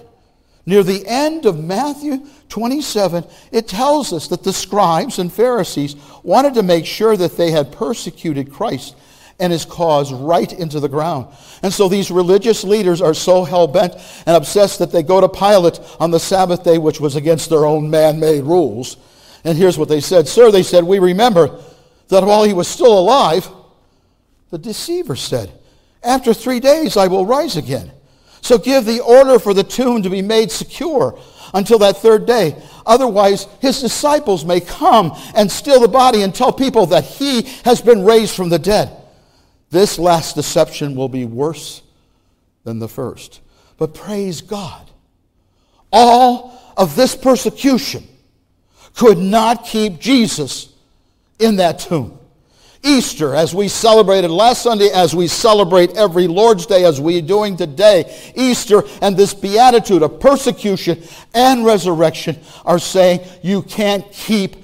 Near 0.65 0.83
the 0.83 1.05
end 1.07 1.45
of 1.45 1.63
Matthew 1.63 2.25
27, 2.49 3.25
it 3.51 3.67
tells 3.67 4.13
us 4.13 4.29
that 4.29 4.45
the 4.45 4.53
scribes 4.53 5.19
and 5.19 5.33
Pharisees 5.33 5.97
wanted 6.23 6.55
to 6.55 6.63
make 6.63 6.87
sure 6.87 7.17
that 7.17 7.37
they 7.37 7.51
had 7.51 7.73
persecuted 7.73 8.53
Christ 8.53 8.95
and 9.41 9.53
his 9.53 9.65
cause 9.65 10.13
right 10.13 10.53
into 10.53 10.79
the 10.79 10.89
ground. 10.89 11.27
And 11.65 11.73
so 11.73 11.89
these 11.89 12.13
religious 12.13 12.63
leaders 12.63 13.01
are 13.01 13.15
so 13.15 13.43
hell 13.43 13.67
bent 13.67 13.95
and 14.25 14.37
obsessed 14.37 14.79
that 14.79 14.93
they 14.93 15.03
go 15.03 15.21
to 15.21 15.29
Pilate 15.29 15.81
on 15.99 16.13
the 16.13 16.21
Sabbath 16.21 16.63
day, 16.63 16.79
which 16.79 17.01
was 17.01 17.17
against 17.17 17.51
their 17.51 17.65
own 17.65 17.91
man 17.91 18.21
made 18.21 18.45
rules. 18.45 18.99
And 19.43 19.59
here's 19.59 19.79
what 19.79 19.89
they 19.89 20.01
said 20.01 20.29
Sir, 20.29 20.53
they 20.53 20.63
said, 20.63 20.85
we 20.85 21.01
remember 21.01 21.61
that 22.09 22.23
while 22.23 22.45
he 22.45 22.53
was 22.53 22.69
still 22.69 22.97
alive, 22.97 23.49
the 24.53 24.59
deceiver 24.59 25.17
said, 25.17 25.51
After 26.03 26.35
three 26.35 26.61
days 26.61 26.99
I 26.99 27.07
will 27.07 27.25
rise 27.25 27.57
again. 27.57 27.91
So 28.43 28.59
give 28.59 28.85
the 28.85 29.01
order 29.01 29.39
for 29.39 29.55
the 29.55 29.65
tomb 29.65 30.03
to 30.03 30.11
be 30.11 30.21
made 30.21 30.51
secure 30.51 31.19
until 31.55 31.79
that 31.79 31.97
third 31.97 32.27
day. 32.27 32.63
Otherwise, 32.85 33.47
his 33.61 33.81
disciples 33.81 34.45
may 34.45 34.61
come 34.61 35.17
and 35.35 35.51
steal 35.51 35.81
the 35.81 35.89
body 35.89 36.21
and 36.21 36.35
tell 36.35 36.53
people 36.53 36.85
that 36.87 37.05
he 37.05 37.43
has 37.65 37.81
been 37.81 38.05
raised 38.05 38.37
from 38.37 38.51
the 38.51 38.59
dead. 38.59 38.95
This 39.71 39.99
last 39.99 40.35
deception 40.35 40.95
will 40.95 41.09
be 41.09 41.25
worse 41.25 41.81
than 42.65 42.79
the 42.79 42.89
first. 42.89 43.41
But 43.79 43.95
praise 43.95 44.43
God, 44.43 44.91
all 45.91 46.61
of 46.77 46.95
this 46.95 47.17
persecution 47.17 48.07
could 48.97 49.17
not 49.17 49.65
keep 49.65 49.99
Jesus 49.99 50.75
in 51.39 51.57
that 51.57 51.79
tomb. 51.79 52.19
Easter, 52.83 53.35
as 53.35 53.55
we 53.55 53.69
celebrated 53.69 54.31
last 54.31 54.63
Sunday, 54.63 54.91
as 54.91 55.15
we 55.15 55.29
celebrate 55.29 55.97
every 55.97 56.27
Lord's 56.27 56.67
Day, 56.67 56.85
as 56.85 57.01
we're 57.01 57.23
doing 57.23 57.57
today, 57.57 58.33
Easter 58.35 58.83
and 59.01 59.17
this 59.17 59.35
beatitude 59.35 60.03
of 60.03 60.19
persecution 60.19 61.03
and 61.33 61.65
resurrection 61.65 62.39
are 62.65 62.81
saying 62.81 63.21
you 63.43 63.63
can't 63.63 64.11
keep 64.13 64.57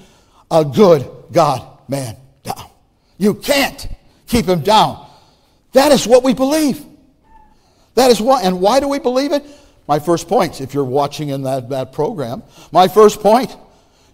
a 0.51 0.65
good 0.65 1.09
God 1.31 1.65
man 1.87 2.17
down. 2.43 2.69
You 3.17 3.35
can't 3.35 3.87
keep 4.27 4.45
him 4.45 4.61
down. 4.61 5.07
That 5.71 5.91
is 5.91 6.05
what 6.05 6.23
we 6.23 6.33
believe. 6.33 6.83
That 7.95 8.11
is 8.11 8.19
why. 8.19 8.41
And 8.41 8.59
why 8.59 8.79
do 8.79 8.87
we 8.87 8.99
believe 8.99 9.31
it? 9.31 9.45
My 9.87 9.99
first 9.99 10.27
point, 10.27 10.61
if 10.61 10.73
you're 10.73 10.83
watching 10.83 11.29
in 11.29 11.43
that, 11.43 11.69
that 11.69 11.93
program, 11.93 12.43
my 12.71 12.87
first 12.87 13.21
point 13.21 13.55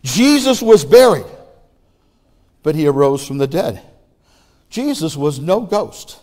Jesus 0.03 0.61
was 0.61 0.85
buried, 0.85 1.25
but 2.61 2.75
he 2.75 2.85
arose 2.85 3.25
from 3.25 3.39
the 3.39 3.47
dead. 3.47 3.81
Jesus 4.69 5.15
was 5.15 5.39
no 5.39 5.61
ghost, 5.61 6.19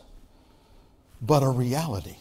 but 1.21 1.43
a 1.43 1.49
reality. 1.49 2.17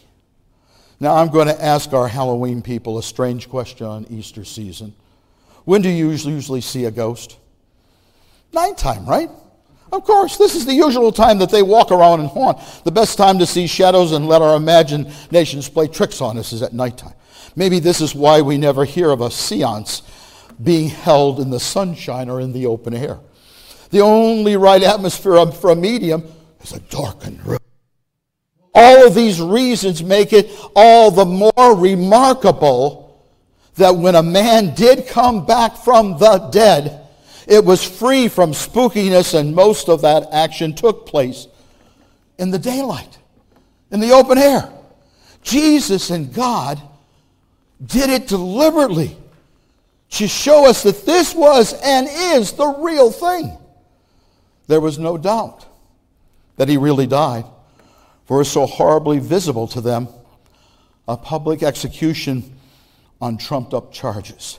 Now, 1.00 1.16
I'm 1.16 1.30
going 1.30 1.48
to 1.48 1.64
ask 1.64 1.92
our 1.92 2.06
Halloween 2.06 2.62
people 2.62 2.96
a 2.96 3.02
strange 3.02 3.48
question 3.48 3.86
on 3.86 4.06
Easter 4.08 4.44
season. 4.44 4.94
When 5.64 5.82
do 5.82 5.88
you 5.88 6.10
usually 6.10 6.60
see 6.60 6.84
a 6.84 6.90
ghost? 6.90 7.38
Nighttime, 8.52 9.04
right? 9.06 9.28
Of 9.92 10.04
course, 10.04 10.38
this 10.38 10.54
is 10.54 10.64
the 10.64 10.74
usual 10.74 11.12
time 11.12 11.38
that 11.38 11.50
they 11.50 11.62
walk 11.62 11.90
around 11.90 12.20
and 12.20 12.28
haunt. 12.28 12.58
The 12.84 12.90
best 12.90 13.18
time 13.18 13.38
to 13.40 13.46
see 13.46 13.66
shadows 13.66 14.12
and 14.12 14.26
let 14.26 14.40
our 14.40 14.56
imaginations 14.56 15.68
play 15.68 15.86
tricks 15.86 16.20
on 16.20 16.38
us 16.38 16.52
is 16.52 16.62
at 16.62 16.72
nighttime. 16.72 17.14
Maybe 17.56 17.78
this 17.78 18.00
is 18.00 18.14
why 18.14 18.40
we 18.40 18.56
never 18.56 18.84
hear 18.84 19.10
of 19.10 19.20
a 19.20 19.30
seance 19.30 20.02
being 20.62 20.88
held 20.88 21.40
in 21.40 21.50
the 21.50 21.60
sunshine 21.60 22.30
or 22.30 22.40
in 22.40 22.52
the 22.52 22.66
open 22.66 22.94
air. 22.94 23.18
The 23.92 24.00
only 24.00 24.56
right 24.56 24.82
atmosphere 24.82 25.46
for 25.52 25.70
a 25.70 25.76
medium 25.76 26.24
is 26.62 26.72
a 26.72 26.80
darkened 26.80 27.44
room. 27.46 27.58
All 28.74 29.06
of 29.06 29.14
these 29.14 29.38
reasons 29.38 30.02
make 30.02 30.32
it 30.32 30.50
all 30.74 31.10
the 31.10 31.26
more 31.26 31.76
remarkable 31.76 33.22
that 33.74 33.94
when 33.94 34.14
a 34.14 34.22
man 34.22 34.74
did 34.74 35.06
come 35.06 35.44
back 35.44 35.76
from 35.76 36.18
the 36.18 36.38
dead, 36.50 37.06
it 37.46 37.62
was 37.62 37.84
free 37.84 38.28
from 38.28 38.52
spookiness, 38.52 39.38
and 39.38 39.54
most 39.54 39.90
of 39.90 40.00
that 40.00 40.26
action 40.32 40.74
took 40.74 41.06
place 41.06 41.46
in 42.38 42.50
the 42.50 42.58
daylight, 42.58 43.18
in 43.90 44.00
the 44.00 44.12
open 44.12 44.38
air. 44.38 44.72
Jesus 45.42 46.08
and 46.08 46.32
God 46.32 46.80
did 47.84 48.08
it 48.08 48.26
deliberately 48.26 49.18
to 50.12 50.26
show 50.26 50.66
us 50.66 50.82
that 50.82 51.04
this 51.04 51.34
was 51.34 51.74
and 51.82 52.08
is 52.10 52.52
the 52.52 52.68
real 52.68 53.10
thing. 53.10 53.58
There 54.66 54.80
was 54.80 54.98
no 54.98 55.18
doubt 55.18 55.66
that 56.56 56.68
he 56.68 56.76
really 56.76 57.06
died, 57.06 57.44
for 58.24 58.36
it 58.36 58.38
was 58.38 58.50
so 58.50 58.66
horribly 58.66 59.18
visible 59.18 59.66
to 59.68 59.80
them 59.80 60.08
a 61.08 61.16
public 61.16 61.62
execution 61.62 62.56
on 63.20 63.36
trumped 63.36 63.74
up 63.74 63.92
charges. 63.92 64.58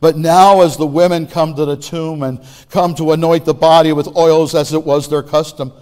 But 0.00 0.16
now, 0.16 0.62
as 0.62 0.76
the 0.76 0.86
women 0.86 1.26
come 1.26 1.54
to 1.54 1.64
the 1.64 1.76
tomb 1.76 2.22
and 2.22 2.44
come 2.70 2.94
to 2.96 3.12
anoint 3.12 3.44
the 3.44 3.54
body 3.54 3.92
with 3.92 4.16
oils 4.16 4.54
as 4.54 4.72
it 4.72 4.84
was 4.84 5.08
their 5.08 5.22
custom, 5.22 5.72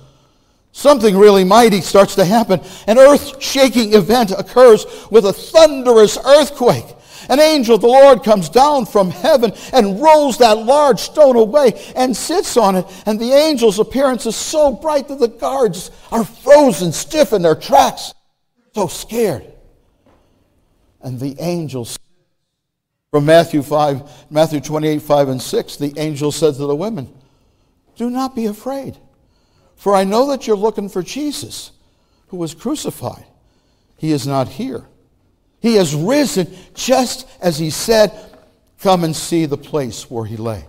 something 0.72 1.16
really 1.16 1.44
mighty 1.44 1.80
starts 1.80 2.14
to 2.16 2.24
happen. 2.24 2.60
An 2.86 2.98
earth 2.98 3.42
shaking 3.42 3.94
event 3.94 4.30
occurs 4.30 4.86
with 5.10 5.24
a 5.24 5.32
thunderous 5.32 6.18
earthquake. 6.24 6.94
An 7.28 7.40
angel 7.40 7.76
of 7.76 7.80
the 7.80 7.86
Lord 7.86 8.22
comes 8.22 8.48
down 8.48 8.86
from 8.86 9.10
heaven 9.10 9.52
and 9.72 10.00
rolls 10.00 10.38
that 10.38 10.58
large 10.58 11.00
stone 11.00 11.36
away 11.36 11.72
and 11.96 12.16
sits 12.16 12.56
on 12.56 12.76
it. 12.76 12.86
And 13.06 13.18
the 13.18 13.32
angel's 13.32 13.78
appearance 13.78 14.26
is 14.26 14.36
so 14.36 14.72
bright 14.72 15.08
that 15.08 15.18
the 15.18 15.28
guards 15.28 15.90
are 16.10 16.24
frozen 16.24 16.92
stiff 16.92 17.32
in 17.32 17.42
their 17.42 17.54
tracks, 17.54 18.12
so 18.74 18.86
scared. 18.86 19.46
And 21.00 21.18
the 21.18 21.36
angels 21.40 21.98
from 23.12 23.26
Matthew 23.26 23.62
5, 23.62 24.30
Matthew 24.30 24.60
28, 24.60 25.02
5 25.02 25.28
and 25.28 25.42
6, 25.42 25.76
the 25.76 25.92
angel 25.98 26.32
said 26.32 26.54
to 26.54 26.66
the 26.66 26.74
women, 26.74 27.12
Do 27.96 28.08
not 28.08 28.34
be 28.34 28.46
afraid, 28.46 28.96
for 29.76 29.94
I 29.94 30.04
know 30.04 30.28
that 30.28 30.46
you're 30.46 30.56
looking 30.56 30.88
for 30.88 31.02
Jesus, 31.02 31.72
who 32.28 32.38
was 32.38 32.54
crucified. 32.54 33.26
He 33.98 34.12
is 34.12 34.26
not 34.26 34.48
here. 34.48 34.86
He 35.62 35.76
has 35.76 35.94
risen 35.94 36.52
just 36.74 37.26
as 37.40 37.58
he 37.58 37.70
said, 37.70 38.12
Come 38.80 39.04
and 39.04 39.14
see 39.14 39.46
the 39.46 39.56
place 39.56 40.10
where 40.10 40.26
he 40.26 40.36
lay. 40.36 40.64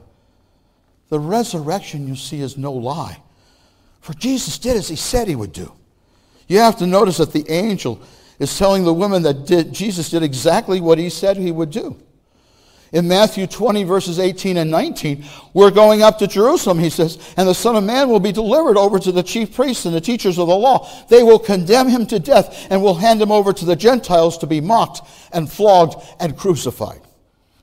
The 1.09 1.19
resurrection, 1.19 2.07
you 2.07 2.15
see, 2.15 2.41
is 2.41 2.57
no 2.57 2.71
lie. 2.71 3.19
For 4.01 4.13
Jesus 4.13 4.59
did 4.59 4.77
as 4.77 4.87
he 4.87 4.95
said 4.95 5.27
he 5.27 5.35
would 5.35 5.51
do. 5.51 5.73
You 6.47 6.59
have 6.59 6.77
to 6.77 6.85
notice 6.85 7.17
that 7.17 7.33
the 7.33 7.49
angel 7.49 8.01
is 8.37 8.55
telling 8.57 8.83
the 8.83 8.93
women 8.93 9.23
that 9.23 9.47
did, 9.47 9.73
Jesus 9.73 10.11
did 10.11 10.21
exactly 10.21 10.79
what 10.79 10.99
he 10.99 11.09
said 11.09 11.37
he 11.37 11.51
would 11.51 11.71
do 11.71 11.99
in 12.93 13.07
Matthew 13.07 13.47
20, 13.47 13.83
verses 13.85 14.19
18 14.19 14.55
and 14.55 14.69
19, 14.69 15.25
we're 15.53 15.71
going 15.71 16.03
up 16.03 16.19
to 16.19 16.27
Jerusalem, 16.27 16.77
he 16.77 16.91
says, 16.91 17.33
and 17.35 17.47
the 17.47 17.55
Son 17.55 17.75
of 17.75 17.83
Man 17.83 18.07
will 18.07 18.19
be 18.19 18.31
delivered 18.31 18.77
over 18.77 18.99
to 18.99 19.11
the 19.11 19.23
chief 19.23 19.55
priests 19.55 19.85
and 19.85 19.95
the 19.95 19.99
teachers 19.99 20.37
of 20.37 20.47
the 20.47 20.55
law. 20.55 20.87
They 21.09 21.23
will 21.23 21.39
condemn 21.39 21.89
him 21.89 22.05
to 22.07 22.19
death 22.19 22.67
and 22.69 22.83
will 22.83 22.93
hand 22.93 23.19
him 23.19 23.31
over 23.31 23.51
to 23.51 23.65
the 23.65 23.75
Gentiles 23.75 24.37
to 24.37 24.47
be 24.47 24.61
mocked 24.61 25.01
and 25.33 25.51
flogged 25.51 25.95
and 26.19 26.37
crucified. 26.37 27.01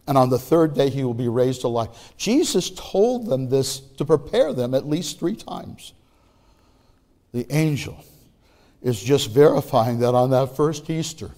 And 0.08 0.18
on 0.18 0.30
the 0.30 0.38
third 0.38 0.74
day 0.74 0.90
he 0.90 1.04
will 1.04 1.14
be 1.14 1.28
raised 1.28 1.62
alive. 1.62 1.90
Jesus 2.16 2.70
told 2.70 3.26
them 3.26 3.48
this 3.48 3.78
to 3.78 4.04
prepare 4.04 4.52
them 4.52 4.74
at 4.74 4.84
least 4.84 5.20
three 5.20 5.36
times. 5.36 5.92
The 7.32 7.46
angel 7.50 8.04
is 8.82 9.00
just 9.00 9.30
verifying 9.30 10.00
that 10.00 10.12
on 10.16 10.30
that 10.30 10.56
first 10.56 10.90
Easter, 10.90 11.30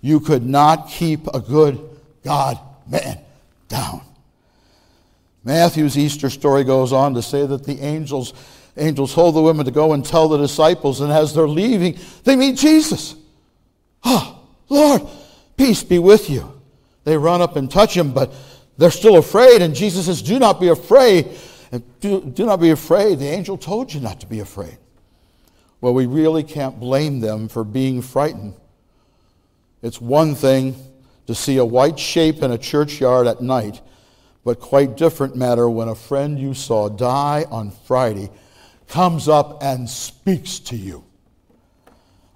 you 0.00 0.20
could 0.20 0.46
not 0.46 0.88
keep 0.88 1.26
a 1.34 1.40
good 1.40 1.91
God 2.24 2.58
man 2.86 3.18
down. 3.68 4.02
Matthew's 5.44 5.98
Easter 5.98 6.30
story 6.30 6.64
goes 6.64 6.92
on 6.92 7.14
to 7.14 7.22
say 7.22 7.44
that 7.46 7.64
the 7.64 7.80
angels, 7.80 8.32
angels 8.76 9.14
told 9.14 9.34
the 9.34 9.42
women 9.42 9.64
to 9.64 9.72
go 9.72 9.92
and 9.92 10.04
tell 10.04 10.28
the 10.28 10.38
disciples, 10.38 11.00
and 11.00 11.12
as 11.12 11.34
they're 11.34 11.48
leaving, 11.48 11.98
they 12.24 12.36
meet 12.36 12.56
Jesus. 12.56 13.16
Oh, 14.04 14.40
Lord, 14.68 15.02
peace 15.56 15.82
be 15.82 15.98
with 15.98 16.30
you. 16.30 16.60
They 17.04 17.16
run 17.16 17.42
up 17.42 17.56
and 17.56 17.70
touch 17.70 17.96
him, 17.96 18.12
but 18.12 18.32
they're 18.78 18.90
still 18.90 19.16
afraid, 19.16 19.62
and 19.62 19.74
Jesus 19.74 20.06
says, 20.06 20.22
Do 20.22 20.38
not 20.38 20.60
be 20.60 20.68
afraid. 20.68 21.28
Do, 22.00 22.20
do 22.20 22.46
not 22.46 22.60
be 22.60 22.70
afraid. 22.70 23.18
The 23.18 23.28
angel 23.28 23.56
told 23.56 23.92
you 23.92 24.00
not 24.00 24.20
to 24.20 24.26
be 24.26 24.40
afraid. 24.40 24.78
Well, 25.80 25.94
we 25.94 26.06
really 26.06 26.44
can't 26.44 26.78
blame 26.78 27.20
them 27.20 27.48
for 27.48 27.64
being 27.64 28.02
frightened. 28.02 28.54
It's 29.82 30.00
one 30.00 30.36
thing 30.36 30.76
to 31.26 31.34
see 31.34 31.58
a 31.58 31.64
white 31.64 31.98
shape 31.98 32.42
in 32.42 32.50
a 32.50 32.58
churchyard 32.58 33.26
at 33.26 33.40
night, 33.40 33.80
but 34.44 34.60
quite 34.60 34.96
different 34.96 35.36
matter 35.36 35.68
when 35.68 35.88
a 35.88 35.94
friend 35.94 36.38
you 36.38 36.54
saw 36.54 36.88
die 36.88 37.44
on 37.50 37.70
Friday 37.70 38.30
comes 38.88 39.28
up 39.28 39.62
and 39.62 39.88
speaks 39.88 40.58
to 40.58 40.76
you 40.76 41.04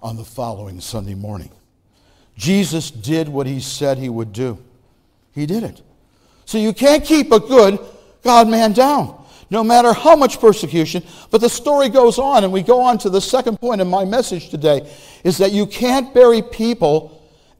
on 0.01 0.15
the 0.15 0.23
following 0.23 0.79
Sunday 0.79 1.15
morning. 1.15 1.51
Jesus 2.35 2.91
did 2.91 3.27
what 3.27 3.47
he 3.47 3.59
said 3.59 3.97
he 3.97 4.09
would 4.09 4.31
do. 4.31 4.57
He 5.33 5.45
did 5.45 5.63
it. 5.63 5.81
So 6.45 6.57
you 6.57 6.71
can't 6.71 7.03
keep 7.03 7.31
a 7.31 7.39
good 7.39 7.79
God 8.23 8.47
man 8.47 8.73
down, 8.73 9.23
no 9.49 9.63
matter 9.63 9.91
how 9.91 10.15
much 10.15 10.39
persecution. 10.39 11.03
But 11.29 11.41
the 11.41 11.49
story 11.49 11.89
goes 11.89 12.19
on, 12.19 12.43
and 12.43 12.53
we 12.53 12.61
go 12.61 12.79
on 12.81 12.97
to 12.99 13.09
the 13.09 13.21
second 13.21 13.59
point 13.59 13.81
in 13.81 13.87
my 13.87 14.05
message 14.05 14.49
today 14.49 14.89
is 15.23 15.37
that 15.39 15.51
you 15.51 15.65
can't 15.65 16.13
bury 16.13 16.41
people 16.41 17.16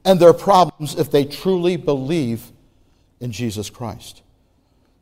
and 0.08 0.18
their 0.18 0.32
problems 0.32 0.94
if 0.94 1.10
they 1.10 1.26
truly 1.26 1.76
believe 1.76 2.50
in 3.20 3.30
Jesus 3.30 3.68
Christ. 3.68 4.22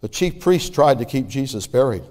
The 0.01 0.09
chief 0.09 0.41
priest 0.41 0.75
tried 0.75 0.99
to 0.99 1.05
keep 1.05 1.29
Jesus 1.29 1.69
buried. 1.69 2.03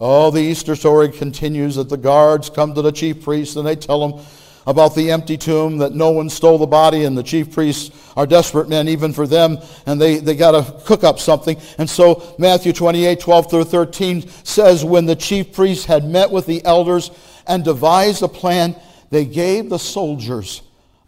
Oh, 0.00 0.30
the 0.30 0.40
Easter 0.40 0.76
story 0.76 1.10
continues 1.10 1.74
that 1.74 1.90
the 1.90 1.98
guards 1.98 2.48
come 2.48 2.74
to 2.74 2.80
the 2.80 2.90
chief 2.90 3.22
priest 3.22 3.56
and 3.56 3.66
they 3.66 3.76
tell 3.76 4.08
him, 4.08 4.26
about 4.66 4.96
the 4.96 5.12
empty 5.12 5.36
tomb, 5.36 5.78
that 5.78 5.92
no 5.92 6.10
one 6.10 6.28
stole 6.28 6.58
the 6.58 6.66
body, 6.66 7.04
and 7.04 7.16
the 7.16 7.22
chief 7.22 7.52
priests 7.52 8.12
are 8.16 8.26
desperate 8.26 8.68
men 8.68 8.88
even 8.88 9.12
for 9.12 9.24
them, 9.24 9.58
and 9.86 10.00
they, 10.00 10.16
they 10.16 10.34
got 10.34 10.50
to 10.50 10.84
cook 10.84 11.04
up 11.04 11.20
something. 11.20 11.56
And 11.78 11.88
so 11.88 12.34
Matthew 12.36 12.72
28, 12.72 13.20
12 13.20 13.48
through 13.48 13.64
13 13.64 14.26
says, 14.42 14.84
When 14.84 15.06
the 15.06 15.14
chief 15.14 15.52
priests 15.52 15.84
had 15.84 16.04
met 16.04 16.32
with 16.32 16.46
the 16.46 16.64
elders 16.64 17.12
and 17.46 17.62
devised 17.62 18.24
a 18.24 18.28
plan, 18.28 18.74
they 19.10 19.24
gave 19.24 19.70
the 19.70 19.78
soldiers 19.78 20.62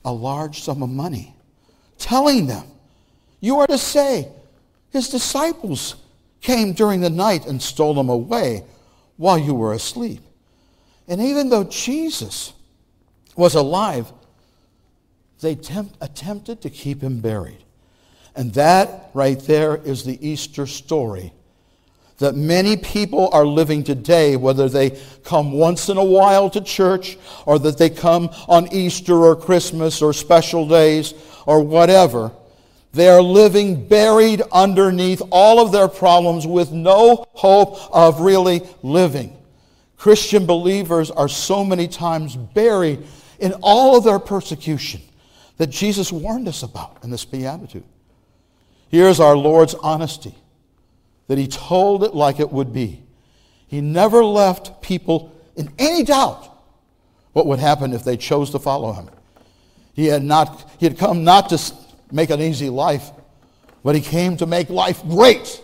a 0.09 0.13
large 0.13 0.63
sum 0.63 0.83
of 0.83 0.89
money, 0.89 1.37
telling 1.99 2.47
them, 2.47 2.65
You 3.41 3.59
are 3.61 3.67
to 3.67 3.77
say, 3.77 4.29
his 4.91 5.11
disciples 5.11 5.97
came 6.41 6.73
during 6.73 7.03
the 7.03 7.11
night 7.11 7.47
and 7.47 7.61
stole 7.61 8.01
him 8.01 8.09
away 8.09 8.65
while 9.19 9.37
you 9.37 9.55
were 9.55 9.75
asleep. 9.75 10.23
And 11.07 11.21
even 11.21 11.51
though 11.51 11.65
Jesus 11.65 12.55
was 13.37 13.55
alive, 13.55 14.11
they 15.41 15.55
tempt, 15.55 15.97
attempted 16.01 16.63
to 16.63 16.71
keep 16.71 17.03
him 17.03 17.21
buried. 17.21 17.63
And 18.35 18.55
that 18.55 19.11
right 19.13 19.39
there 19.39 19.77
is 19.77 20.05
the 20.05 20.27
Easter 20.27 20.67
story 20.67 21.33
that 22.19 22.35
many 22.35 22.77
people 22.77 23.31
are 23.33 23.47
living 23.47 23.85
today, 23.85 24.37
whether 24.37 24.69
they 24.69 24.99
come 25.25 25.53
once 25.53 25.89
in 25.89 25.97
a 25.97 26.05
while 26.05 26.51
to 26.51 26.61
church 26.61 27.17
or 27.47 27.59
that 27.61 27.79
they 27.79 27.89
come 27.89 28.29
on 28.49 28.73
Easter 28.73 29.15
or 29.15 29.37
Christmas 29.37 30.03
or 30.03 30.13
special 30.13 30.67
days 30.69 31.15
or 31.47 31.63
whatever. 31.63 32.33
They 32.93 33.09
are 33.09 33.23
living 33.23 33.87
buried 33.87 34.43
underneath 34.51 35.23
all 35.31 35.61
of 35.61 35.71
their 35.71 35.89
problems 35.89 36.47
with 36.47 36.73
no 36.73 37.25
hope 37.33 37.79
of 37.95 38.21
really 38.21 38.63
living. 38.83 39.37
Christian 39.97 40.47
believers 40.47 41.11
are 41.11 41.29
so 41.29 41.65
many 41.65 41.87
times 41.87 42.35
buried 42.35 43.05
in 43.39 43.53
all 43.63 43.97
of 43.97 44.05
their 44.05 44.19
persecution 44.19 45.03
that 45.59 45.69
Jesus 45.69 46.11
warned 46.11 46.49
us 46.49 46.63
about 46.63 46.99
in 47.05 47.11
this 47.11 47.25
beatitude. 47.25 47.85
Here's 48.89 49.21
our 49.21 49.37
Lord's 49.37 49.75
honesty 49.75 50.35
that 51.29 51.39
he 51.39 51.47
told 51.47 52.03
it 52.03 52.15
like 52.15 52.41
it 52.41 52.53
would 52.53 52.73
be. 52.73 53.03
He 53.69 53.81
never 53.81 54.25
left 54.25 54.83
people 54.83 55.33
in 55.57 55.71
any 55.79 56.03
doubt 56.03 56.49
what 57.33 57.47
would 57.47 57.59
happen 57.59 57.93
if 57.93 58.03
they 58.03 58.17
chose 58.17 58.51
to 58.51 58.59
follow 58.59 58.93
him. 58.93 59.09
He 59.93 60.07
had, 60.07 60.23
not, 60.23 60.71
he 60.79 60.87
had 60.87 60.99
come 60.99 61.25
not 61.25 61.51
to 61.51 61.75
make 62.11 62.31
an 62.31 62.41
easy 62.41 62.71
life, 62.71 63.11
but 63.85 63.95
he 63.95 64.01
came 64.01 64.37
to 64.39 64.47
make 64.47 64.71
life 64.71 65.03
great. 65.03 65.63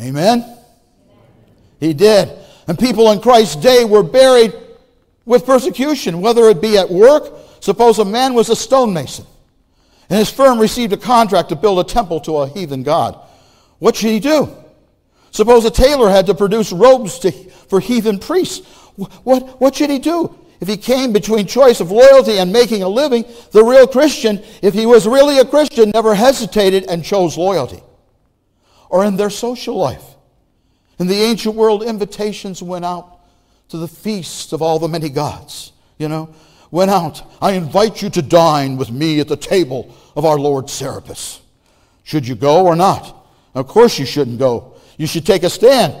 Amen? 0.00 0.44
He 1.78 1.92
did. 1.92 2.30
And 2.66 2.78
people 2.78 3.10
in 3.12 3.20
Christ's 3.20 3.56
day 3.56 3.84
were 3.84 4.02
buried 4.02 4.52
with 5.24 5.44
persecution, 5.44 6.20
whether 6.20 6.48
it 6.48 6.60
be 6.60 6.78
at 6.78 6.88
work. 6.88 7.32
Suppose 7.60 7.98
a 7.98 8.04
man 8.04 8.34
was 8.34 8.48
a 8.48 8.56
stonemason, 8.56 9.26
and 10.08 10.18
his 10.18 10.30
firm 10.30 10.58
received 10.58 10.92
a 10.92 10.96
contract 10.96 11.50
to 11.50 11.56
build 11.56 11.80
a 11.80 11.84
temple 11.84 12.20
to 12.20 12.38
a 12.38 12.48
heathen 12.48 12.82
god. 12.82 13.20
What 13.78 13.96
should 13.96 14.10
he 14.10 14.20
do? 14.20 14.48
Suppose 15.30 15.64
a 15.64 15.70
tailor 15.70 16.10
had 16.10 16.26
to 16.26 16.34
produce 16.34 16.72
robes 16.72 17.18
to, 17.20 17.30
for 17.30 17.80
heathen 17.80 18.18
priests. 18.18 18.66
What, 18.96 19.60
what 19.60 19.76
should 19.76 19.90
he 19.90 19.98
do? 19.98 20.36
If 20.60 20.66
he 20.66 20.76
came 20.76 21.12
between 21.12 21.46
choice 21.46 21.80
of 21.80 21.92
loyalty 21.92 22.38
and 22.38 22.52
making 22.52 22.82
a 22.82 22.88
living, 22.88 23.24
the 23.52 23.62
real 23.62 23.86
Christian, 23.86 24.42
if 24.62 24.74
he 24.74 24.86
was 24.86 25.06
really 25.06 25.38
a 25.38 25.44
Christian, 25.44 25.90
never 25.90 26.14
hesitated 26.14 26.86
and 26.88 27.04
chose 27.04 27.38
loyalty. 27.38 27.80
Or 28.90 29.04
in 29.04 29.16
their 29.16 29.30
social 29.30 29.76
life. 29.76 30.02
In 30.98 31.06
the 31.06 31.22
ancient 31.22 31.54
world, 31.54 31.84
invitations 31.84 32.60
went 32.60 32.84
out 32.84 33.20
to 33.68 33.76
the 33.76 33.86
feast 33.86 34.52
of 34.52 34.62
all 34.62 34.78
the 34.78 34.88
many 34.88 35.10
gods, 35.10 35.72
you 35.98 36.08
know, 36.08 36.34
went 36.70 36.90
out. 36.90 37.22
I 37.40 37.52
invite 37.52 38.02
you 38.02 38.10
to 38.10 38.22
dine 38.22 38.76
with 38.76 38.90
me 38.90 39.20
at 39.20 39.28
the 39.28 39.36
table 39.36 39.94
of 40.16 40.24
our 40.24 40.38
Lord 40.38 40.68
Serapis. 40.68 41.40
Should 42.02 42.26
you 42.26 42.34
go 42.34 42.66
or 42.66 42.74
not? 42.74 43.14
Of 43.58 43.66
course 43.66 43.98
you 43.98 44.06
shouldn't 44.06 44.38
go. 44.38 44.74
You 44.98 45.08
should 45.08 45.26
take 45.26 45.42
a 45.42 45.50
stand. 45.50 45.94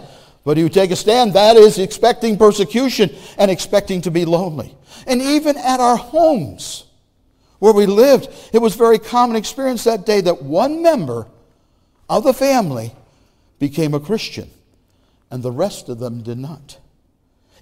But 0.44 0.58
if 0.58 0.62
you 0.62 0.68
take 0.68 0.92
a 0.92 0.96
stand, 0.96 1.34
that 1.34 1.56
is 1.56 1.78
expecting 1.78 2.38
persecution 2.38 3.10
and 3.36 3.50
expecting 3.50 4.00
to 4.02 4.12
be 4.12 4.24
lonely. 4.24 4.76
And 5.08 5.20
even 5.20 5.56
at 5.56 5.80
our 5.80 5.96
homes 5.96 6.84
where 7.58 7.72
we 7.72 7.86
lived, 7.86 8.28
it 8.52 8.58
was 8.58 8.76
very 8.76 8.98
common 9.00 9.34
experience 9.36 9.84
that 9.84 10.06
day 10.06 10.20
that 10.20 10.42
one 10.42 10.82
member 10.82 11.26
of 12.08 12.22
the 12.22 12.32
family 12.32 12.94
became 13.58 13.92
a 13.92 14.00
Christian 14.00 14.48
and 15.28 15.42
the 15.42 15.50
rest 15.50 15.88
of 15.88 15.98
them 15.98 16.22
did 16.22 16.38
not. 16.38 16.78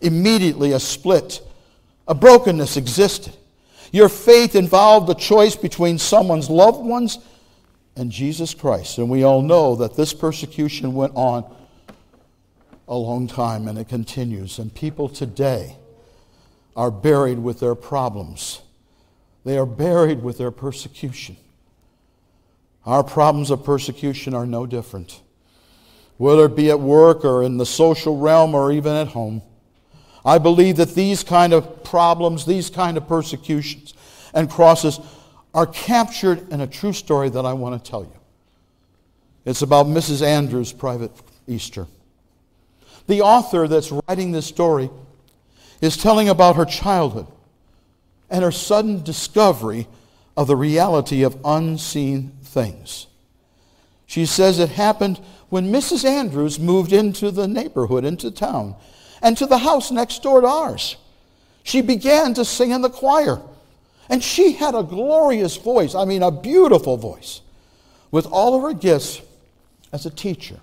Immediately, 0.03 0.73
a 0.73 0.79
split, 0.79 1.41
a 2.07 2.15
brokenness 2.15 2.77
existed. 2.77 3.35
Your 3.93 4.11
faith 4.11 4.55
involved 4.55 5.09
a 5.09 5.15
choice 5.15 5.57
between 5.57 5.97
someone's 5.97 6.51
loved 6.51 6.85
ones 6.85 7.19
and 7.97 8.13
Jesus 8.13 8.55
Christ. 8.55 8.99
And 8.99 9.09
we 9.09 9.25
all 9.25 9.43
know 9.43 9.75
that 9.77 9.97
this 9.97 10.13
persecution 10.13 10.95
went 10.95 11.13
on 11.15 11.45
a 12.87 12.97
long 12.97 13.27
time 13.27 13.67
and 13.67 13.79
it 13.79 13.89
continues. 13.89 14.59
And 14.59 14.73
people 14.73 15.09
today 15.09 15.77
are 16.77 16.91
buried 16.91 17.39
with 17.39 17.59
their 17.59 17.75
problems, 17.75 18.61
they 19.45 19.57
are 19.57 19.67
buried 19.67 20.23
with 20.23 20.39
their 20.39 20.51
persecution. 20.51 21.37
Our 22.85 23.03
problems 23.03 23.51
of 23.51 23.65
persecution 23.65 24.33
are 24.33 24.47
no 24.47 24.65
different, 24.65 25.21
whether 26.19 26.45
it 26.45 26.55
be 26.55 26.71
at 26.71 26.79
work 26.79 27.25
or 27.25 27.43
in 27.43 27.57
the 27.57 27.67
social 27.67 28.17
realm 28.17 28.55
or 28.55 28.71
even 28.71 28.93
at 28.93 29.09
home. 29.09 29.43
I 30.25 30.39
believe 30.39 30.77
that 30.77 30.95
these 30.95 31.25
kind 31.25 31.53
of 31.53 31.83
problems, 31.83 32.47
these 32.47 32.71
kind 32.71 32.97
of 32.97 33.09
persecutions 33.09 33.95
and 34.35 34.51
crosses 34.51 35.01
are 35.57 35.67
captured 35.67 36.53
in 36.53 36.61
a 36.61 36.67
true 36.67 36.93
story 36.93 37.31
that 37.31 37.47
I 37.47 37.55
want 37.55 37.83
to 37.83 37.91
tell 37.91 38.03
you. 38.03 38.13
It's 39.47 39.63
about 39.63 39.87
Mrs. 39.87 40.21
Andrews' 40.21 40.71
private 40.71 41.13
Easter. 41.47 41.87
The 43.07 43.23
author 43.23 43.67
that's 43.67 43.91
writing 43.91 44.33
this 44.33 44.45
story 44.45 44.91
is 45.81 45.97
telling 45.97 46.29
about 46.29 46.57
her 46.57 46.67
childhood 46.67 47.27
and 48.29 48.45
her 48.45 48.53
sudden 48.53 49.03
discovery 49.03 49.89
of 50.37 50.47
the 50.47 50.57
reality 50.57 51.23
of 51.23 51.41
unseen 51.43 52.33
things. 52.43 53.07
She 54.05 54.27
says 54.27 54.59
it 54.59 54.71
happened 54.71 55.21
when 55.49 55.73
Mrs. 55.73 56.05
Andrews 56.05 56.61
moved 56.61 56.93
into 56.93 57.31
the 57.31 57.49
neighborhood, 57.49 58.05
into 58.05 58.31
town, 58.31 58.75
and 59.23 59.39
to 59.39 59.47
the 59.47 59.59
house 59.59 59.91
next 59.91 60.23
door 60.23 60.43
to 60.43 60.47
ours. 60.47 60.97
She 61.63 61.81
began 61.81 62.35
to 62.35 62.45
sing 62.45 62.73
in 62.73 62.83
the 62.83 62.91
choir. 62.91 63.41
And 64.09 64.23
she 64.23 64.53
had 64.53 64.75
a 64.75 64.83
glorious 64.83 65.57
voice, 65.57 65.95
I 65.95 66.05
mean, 66.05 66.23
a 66.23 66.31
beautiful 66.31 66.97
voice. 66.97 67.41
With 68.11 68.27
all 68.27 68.55
of 68.55 68.63
her 68.63 68.73
gifts 68.73 69.21
as 69.93 70.07
a 70.07 70.11
teacher, 70.11 70.61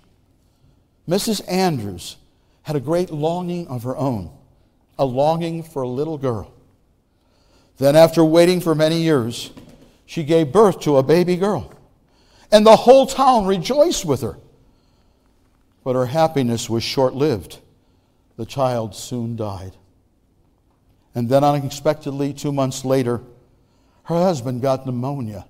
Mrs. 1.07 1.41
Andrews 1.49 2.15
had 2.63 2.75
a 2.75 2.79
great 2.79 3.11
longing 3.11 3.67
of 3.67 3.83
her 3.83 3.97
own 3.97 4.31
a 4.97 5.05
longing 5.05 5.63
for 5.63 5.81
a 5.81 5.87
little 5.87 6.17
girl. 6.17 6.53
Then, 7.77 7.95
after 7.95 8.23
waiting 8.23 8.61
for 8.61 8.75
many 8.75 9.01
years, 9.01 9.51
she 10.05 10.23
gave 10.23 10.51
birth 10.51 10.81
to 10.81 10.97
a 10.97 11.03
baby 11.03 11.35
girl. 11.35 11.71
And 12.51 12.65
the 12.65 12.75
whole 12.75 13.07
town 13.07 13.45
rejoiced 13.45 14.05
with 14.05 14.21
her. 14.21 14.37
But 15.83 15.95
her 15.95 16.05
happiness 16.05 16.69
was 16.69 16.83
short 16.83 17.15
lived. 17.15 17.59
The 18.37 18.45
child 18.45 18.95
soon 18.95 19.35
died. 19.35 19.75
And 21.15 21.29
then, 21.29 21.43
unexpectedly, 21.43 22.33
two 22.33 22.51
months 22.51 22.85
later, 22.85 23.21
her 24.03 24.15
husband 24.15 24.61
got 24.61 24.85
pneumonia 24.85 25.45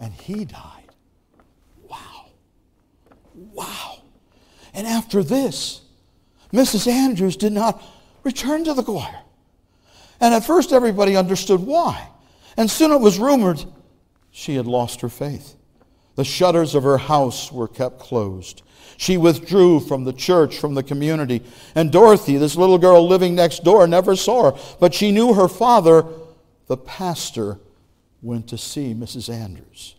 and 0.00 0.12
he 0.12 0.44
died. 0.44 0.88
Wow. 1.88 2.26
Wow. 3.34 4.02
And 4.72 4.86
after 4.86 5.22
this, 5.22 5.82
Mrs. 6.52 6.86
Andrews 6.86 7.36
did 7.36 7.52
not 7.52 7.82
return 8.22 8.64
to 8.64 8.74
the 8.74 8.82
choir. 8.82 9.20
And 10.20 10.32
at 10.34 10.44
first, 10.44 10.72
everybody 10.72 11.16
understood 11.16 11.60
why. 11.60 12.08
And 12.56 12.70
soon 12.70 12.92
it 12.92 13.00
was 13.00 13.18
rumored 13.18 13.64
she 14.30 14.56
had 14.56 14.66
lost 14.66 15.00
her 15.00 15.08
faith. 15.08 15.56
The 16.16 16.24
shutters 16.24 16.74
of 16.74 16.84
her 16.84 16.98
house 16.98 17.50
were 17.50 17.68
kept 17.68 17.98
closed. 17.98 18.62
She 18.96 19.16
withdrew 19.16 19.80
from 19.80 20.04
the 20.04 20.12
church, 20.12 20.58
from 20.58 20.74
the 20.74 20.82
community. 20.82 21.42
And 21.74 21.90
Dorothy, 21.90 22.36
this 22.36 22.56
little 22.56 22.78
girl 22.78 23.06
living 23.06 23.34
next 23.34 23.64
door, 23.64 23.86
never 23.86 24.14
saw 24.14 24.52
her. 24.52 24.60
But 24.78 24.94
she 24.94 25.10
knew 25.10 25.34
her 25.34 25.48
father, 25.48 26.04
the 26.66 26.76
pastor, 26.76 27.58
went 28.24 28.48
to 28.48 28.58
see 28.58 28.94
Mrs. 28.94 29.32
Andrews. 29.32 29.94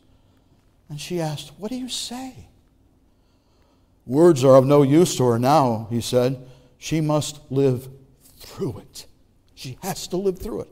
And 0.89 0.99
she 0.99 1.21
asked, 1.21 1.51
What 1.57 1.69
do 1.69 1.77
you 1.77 1.89
say? 1.89 2.49
Words 4.05 4.43
are 4.43 4.55
of 4.55 4.65
no 4.65 4.81
use 4.81 5.15
to 5.17 5.25
her 5.25 5.39
now, 5.39 5.87
he 5.89 6.01
said. 6.01 6.47
She 6.77 7.01
must 7.01 7.39
live 7.49 7.87
through 8.37 8.79
it. 8.79 9.05
She 9.55 9.77
has 9.81 10.07
to 10.09 10.17
live 10.17 10.39
through 10.39 10.61
it. 10.61 10.69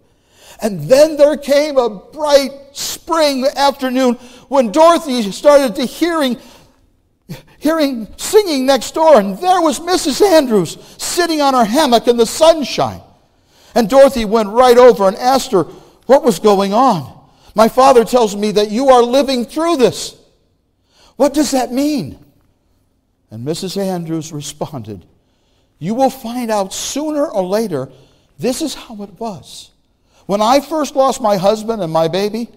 And 0.61 0.81
then 0.81 1.17
there 1.17 1.37
came 1.37 1.77
a 1.77 1.89
bright 1.89 2.51
spring 2.73 3.45
afternoon 3.55 4.15
when 4.49 4.71
Dorothy 4.71 5.31
started 5.31 5.75
to 5.75 5.85
hearing 5.85 6.37
hearing 7.57 8.07
singing 8.17 8.65
next 8.65 8.93
door, 8.93 9.17
and 9.17 9.37
there 9.37 9.61
was 9.61 9.79
Mrs. 9.79 10.21
Andrews 10.21 10.77
sitting 10.97 11.39
on 11.39 11.53
her 11.53 11.63
hammock 11.63 12.07
in 12.07 12.17
the 12.17 12.25
sunshine. 12.25 13.01
And 13.73 13.89
Dorothy 13.89 14.25
went 14.25 14.49
right 14.49 14.77
over 14.77 15.07
and 15.07 15.15
asked 15.15 15.53
her 15.53 15.63
what 16.05 16.23
was 16.23 16.39
going 16.39 16.73
on. 16.73 17.22
My 17.55 17.67
father 17.67 18.03
tells 18.03 18.35
me 18.35 18.51
that 18.51 18.71
you 18.71 18.89
are 18.89 19.03
living 19.03 19.45
through 19.45 19.77
this. 19.77 20.17
What 21.15 21.33
does 21.33 21.51
that 21.51 21.71
mean? 21.71 22.23
And 23.29 23.45
Mrs. 23.45 23.77
Andrews 23.77 24.31
responded, 24.31 25.05
You 25.79 25.93
will 25.93 26.09
find 26.09 26.49
out 26.49 26.73
sooner 26.73 27.25
or 27.25 27.43
later 27.43 27.91
this 28.39 28.61
is 28.61 28.73
how 28.73 29.01
it 29.03 29.19
was. 29.19 29.71
When 30.25 30.41
I 30.41 30.59
first 30.59 30.95
lost 30.95 31.21
my 31.21 31.37
husband 31.37 31.81
and 31.81 31.91
my 31.91 32.07
baby, 32.07 32.49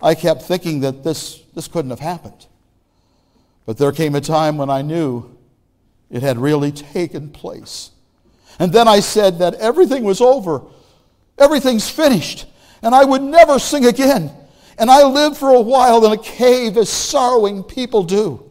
I 0.00 0.14
kept 0.14 0.42
thinking 0.42 0.80
that 0.80 1.04
this, 1.04 1.42
this 1.54 1.68
couldn't 1.68 1.90
have 1.90 2.00
happened. 2.00 2.46
But 3.66 3.78
there 3.78 3.92
came 3.92 4.14
a 4.14 4.20
time 4.20 4.56
when 4.56 4.70
I 4.70 4.82
knew 4.82 5.36
it 6.10 6.22
had 6.22 6.38
really 6.38 6.72
taken 6.72 7.30
place. 7.30 7.90
And 8.58 8.72
then 8.72 8.88
I 8.88 9.00
said 9.00 9.38
that 9.38 9.54
everything 9.54 10.04
was 10.04 10.20
over, 10.20 10.62
everything's 11.38 11.88
finished, 11.88 12.46
and 12.82 12.94
I 12.94 13.04
would 13.04 13.22
never 13.22 13.58
sing 13.58 13.86
again. 13.86 14.30
And 14.78 14.90
I 14.90 15.04
lived 15.04 15.36
for 15.36 15.50
a 15.50 15.60
while 15.60 16.04
in 16.04 16.12
a 16.12 16.22
cave 16.22 16.76
as 16.76 16.88
sorrowing 16.88 17.62
people 17.62 18.02
do. 18.02 18.50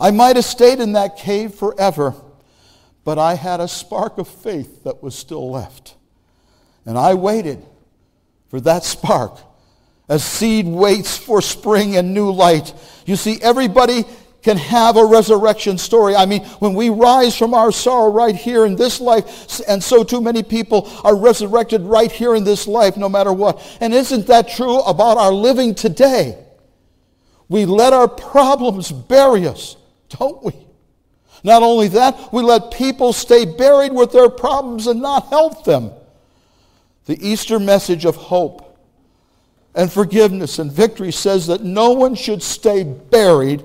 I 0.00 0.10
might 0.10 0.36
have 0.36 0.44
stayed 0.44 0.80
in 0.80 0.92
that 0.92 1.16
cave 1.16 1.54
forever, 1.54 2.14
but 3.04 3.18
I 3.18 3.34
had 3.34 3.60
a 3.60 3.68
spark 3.68 4.18
of 4.18 4.26
faith 4.26 4.82
that 4.84 5.02
was 5.02 5.14
still 5.14 5.50
left. 5.50 5.94
And 6.84 6.98
I 6.98 7.14
waited 7.14 7.64
for 8.48 8.60
that 8.62 8.82
spark 8.82 9.38
as 10.08 10.24
seed 10.24 10.66
waits 10.66 11.16
for 11.16 11.40
spring 11.40 11.96
and 11.96 12.12
new 12.12 12.30
light. 12.32 12.74
You 13.06 13.16
see, 13.16 13.40
everybody 13.40 14.04
can 14.42 14.56
have 14.56 14.96
a 14.96 15.04
resurrection 15.04 15.78
story. 15.78 16.16
I 16.16 16.26
mean, 16.26 16.44
when 16.58 16.74
we 16.74 16.88
rise 16.88 17.36
from 17.36 17.54
our 17.54 17.70
sorrow 17.70 18.10
right 18.10 18.34
here 18.34 18.66
in 18.66 18.74
this 18.74 19.00
life, 19.00 19.60
and 19.68 19.82
so 19.82 20.02
too 20.02 20.20
many 20.20 20.42
people 20.42 20.90
are 21.04 21.16
resurrected 21.16 21.82
right 21.82 22.10
here 22.10 22.34
in 22.34 22.44
this 22.44 22.66
life, 22.66 22.96
no 22.96 23.08
matter 23.08 23.32
what. 23.32 23.62
And 23.80 23.94
isn't 23.94 24.26
that 24.26 24.48
true 24.48 24.80
about 24.80 25.16
our 25.16 25.32
living 25.32 25.74
today? 25.74 26.38
We 27.48 27.66
let 27.66 27.92
our 27.92 28.08
problems 28.08 28.90
bury 28.90 29.46
us, 29.46 29.76
don't 30.08 30.42
we? 30.42 30.52
Not 31.44 31.62
only 31.62 31.88
that, 31.88 32.32
we 32.32 32.42
let 32.42 32.72
people 32.72 33.12
stay 33.12 33.44
buried 33.44 33.92
with 33.92 34.12
their 34.12 34.28
problems 34.28 34.86
and 34.86 35.00
not 35.00 35.28
help 35.28 35.64
them. 35.64 35.92
The 37.06 37.18
Easter 37.26 37.58
message 37.58 38.04
of 38.04 38.16
hope 38.16 38.78
and 39.74 39.90
forgiveness 39.90 40.58
and 40.58 40.70
victory 40.70 41.12
says 41.12 41.46
that 41.48 41.62
no 41.62 41.92
one 41.92 42.14
should 42.14 42.42
stay 42.42 42.84
buried 42.84 43.62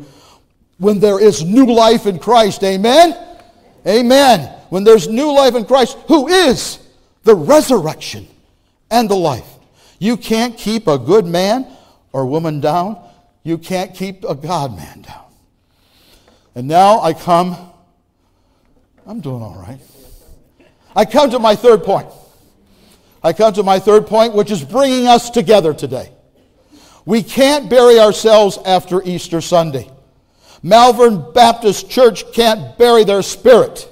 when 0.77 0.99
there 0.99 1.19
is 1.19 1.43
new 1.43 1.65
life 1.65 2.05
in 2.05 2.19
Christ. 2.19 2.63
Amen? 2.63 3.17
Amen. 3.85 4.53
When 4.69 4.83
there's 4.83 5.07
new 5.07 5.33
life 5.33 5.55
in 5.55 5.65
Christ, 5.65 5.97
who 6.07 6.27
is 6.27 6.79
the 7.23 7.35
resurrection 7.35 8.27
and 8.89 9.09
the 9.09 9.15
life. 9.15 9.47
You 9.99 10.17
can't 10.17 10.57
keep 10.57 10.87
a 10.87 10.97
good 10.97 11.25
man 11.25 11.67
or 12.13 12.25
woman 12.25 12.59
down. 12.59 12.97
You 13.43 13.57
can't 13.57 13.93
keep 13.93 14.23
a 14.23 14.35
God 14.35 14.75
man 14.75 15.01
down. 15.01 15.25
And 16.55 16.67
now 16.67 17.01
I 17.01 17.13
come, 17.13 17.55
I'm 19.05 19.19
doing 19.19 19.41
all 19.41 19.57
right. 19.57 19.79
I 20.95 21.05
come 21.05 21.29
to 21.31 21.39
my 21.39 21.55
third 21.55 21.83
point. 21.83 22.07
I 23.23 23.33
come 23.33 23.53
to 23.53 23.63
my 23.63 23.79
third 23.79 24.07
point, 24.07 24.33
which 24.33 24.51
is 24.51 24.63
bringing 24.63 25.07
us 25.07 25.29
together 25.29 25.73
today. 25.73 26.11
We 27.05 27.23
can't 27.23 27.69
bury 27.69 27.99
ourselves 27.99 28.57
after 28.65 29.03
Easter 29.03 29.41
Sunday. 29.41 29.89
Malvern 30.67 31.32
Baptist 31.32 31.89
Church 31.89 32.30
can't 32.34 32.77
bury 32.77 33.06
their 33.06 33.21
spirit. 33.21 33.88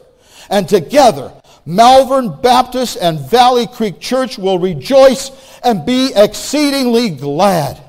And 0.49 0.67
together, 0.67 1.31
Malvern 1.65 2.41
Baptist 2.41 2.97
and 2.99 3.17
Valley 3.17 3.65
Creek 3.65 4.01
Church 4.01 4.37
will 4.37 4.59
rejoice 4.59 5.31
and 5.63 5.85
be 5.85 6.11
exceedingly 6.13 7.11
glad. 7.11 7.81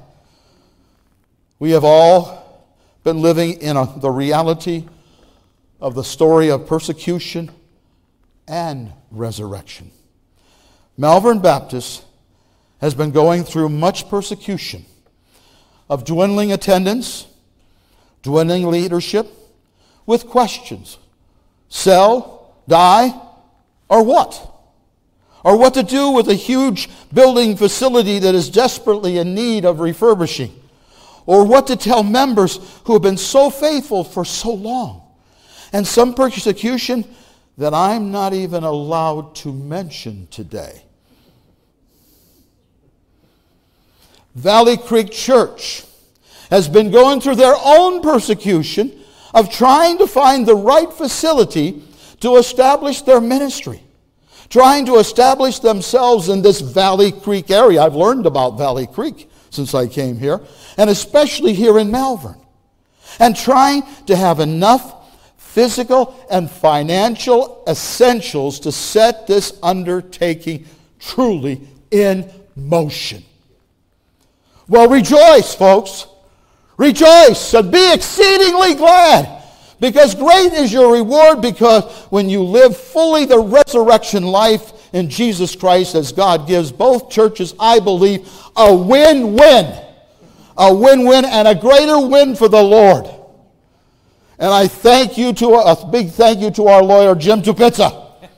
We 1.59 1.73
have 1.73 1.83
all 1.85 2.65
been 3.03 3.21
living 3.21 3.61
in 3.61 3.77
a, 3.77 3.93
the 3.99 4.11
reality 4.11 4.87
of 5.81 5.97
the 5.97 6.05
story 6.05 6.51
of 6.51 6.69
persecution 6.69 7.51
and 8.47 8.93
resurrection. 9.11 9.91
Malvern 10.97 11.41
Baptist 11.41 12.05
has 12.81 12.95
been 12.95 13.11
going 13.11 13.43
through 13.43 13.69
much 13.69 14.09
persecution 14.09 14.85
of 15.91 16.05
dwindling 16.05 16.53
attendance 16.53 17.27
dwindling 18.27 18.69
leadership 18.69 19.29
with 20.05 20.27
questions 20.27 20.99
sell, 21.69 22.55
die, 22.69 23.15
or 23.89 24.03
what? 24.03 24.53
Or 25.45 25.57
what 25.57 25.75
to 25.75 25.85
do 25.85 26.11
with 26.11 26.29
a 26.29 26.35
huge 26.35 26.89
building 27.15 27.57
facility 27.57 28.19
that 28.19 28.35
is 28.35 28.51
desperately 28.51 29.19
in 29.19 29.35
need 29.35 29.65
of 29.65 29.79
refurbishing? 29.79 30.53
Or 31.25 31.45
what 31.45 31.69
to 31.69 31.77
tell 31.77 32.03
members 32.03 32.59
who 32.85 32.95
have 32.95 33.03
been 33.03 33.17
so 33.17 33.51
faithful 33.51 34.03
for 34.03 34.25
so 34.25 34.53
long? 34.53 35.03
And 35.73 35.87
some 35.87 36.15
persecution 36.15 37.05
that 37.59 37.75
I'm 37.75 38.11
not 38.11 38.33
even 38.33 38.65
allowed 38.65 39.37
to 39.37 39.53
mention 39.53 40.27
today. 40.31 40.83
Valley 44.35 44.77
Creek 44.77 45.11
Church 45.11 45.85
has 46.51 46.69
been 46.69 46.91
going 46.91 47.21
through 47.21 47.37
their 47.37 47.57
own 47.65 48.01
persecution 48.03 48.93
of 49.35 49.51
trying 49.51 49.99
to 49.99 50.07
find 50.07 50.47
the 50.47 50.55
right 50.55 50.93
facility 50.93 51.83
to 52.21 52.37
establish 52.37 53.03
their 53.03 53.21
ministry, 53.21 53.83
trying 54.49 54.87
to 54.87 54.97
establish 54.97 55.59
themselves 55.59 56.29
in 56.29 56.43
this 56.43 56.61
Valley 56.61 57.13
Creek 57.13 57.51
area. 57.51 57.83
I've 57.83 57.95
learned 57.95 58.27
about 58.27 58.59
Valley 58.59 58.87
Creek 58.87 59.31
since 59.51 59.75
I 59.75 59.87
came 59.87 60.19
here, 60.19 60.41
and 60.77 60.89
especially 60.89 61.53
here 61.53 61.79
in 61.79 61.91
Malvern, 61.91 62.41
and 63.19 63.37
trying 63.37 63.83
to 64.07 64.17
have 64.17 64.41
enough 64.41 64.95
physical 65.37 66.15
and 66.31 66.51
financial 66.51 67.65
essentials 67.67 68.61
to 68.61 68.71
set 68.71 69.27
this 69.27 69.59
undertaking 69.63 70.67
truly 70.99 71.67
in 71.91 72.31
motion. 72.55 73.23
Well, 74.69 74.89
rejoice, 74.89 75.55
folks. 75.55 76.07
Rejoice 76.77 77.55
and 77.55 77.73
be 77.73 77.93
exceedingly 77.95 78.75
glad, 78.75 79.43
because 79.81 80.15
great 80.15 80.53
is 80.53 80.73
your 80.73 80.93
reward, 80.93 81.41
because 81.41 81.85
when 82.11 82.29
you 82.29 82.43
live 82.43 82.77
fully 82.77 83.25
the 83.25 83.39
resurrection 83.39 84.25
life 84.25 84.73
in 84.93 85.09
Jesus 85.09 85.57
Christ, 85.57 85.95
as 85.95 86.13
God 86.13 86.47
gives 86.47 86.71
both 86.73 87.11
churches, 87.11 87.55
I 87.59 87.81
believe, 87.81 88.29
a 88.57 88.75
win 88.75 89.35
win. 89.35 89.83
A 90.59 90.75
win 90.75 91.05
win 91.05 91.25
and 91.25 91.47
a 91.47 91.55
greater 91.55 92.07
win 92.07 92.35
for 92.35 92.49
the 92.49 92.63
Lord. 92.63 93.07
And 94.39 94.51
I 94.53 94.69
thank 94.69 95.17
you 95.19 95.33
to 95.35 95.49
a 95.55 95.87
big 95.91 96.11
thank 96.11 96.41
you 96.41 96.51
to 96.53 96.69
our 96.69 96.83
lawyer, 96.83 97.15
Jim 97.15 97.43
Tupitza. 97.43 98.13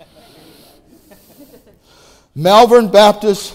Malvern 2.34 2.88
Baptist 2.88 3.54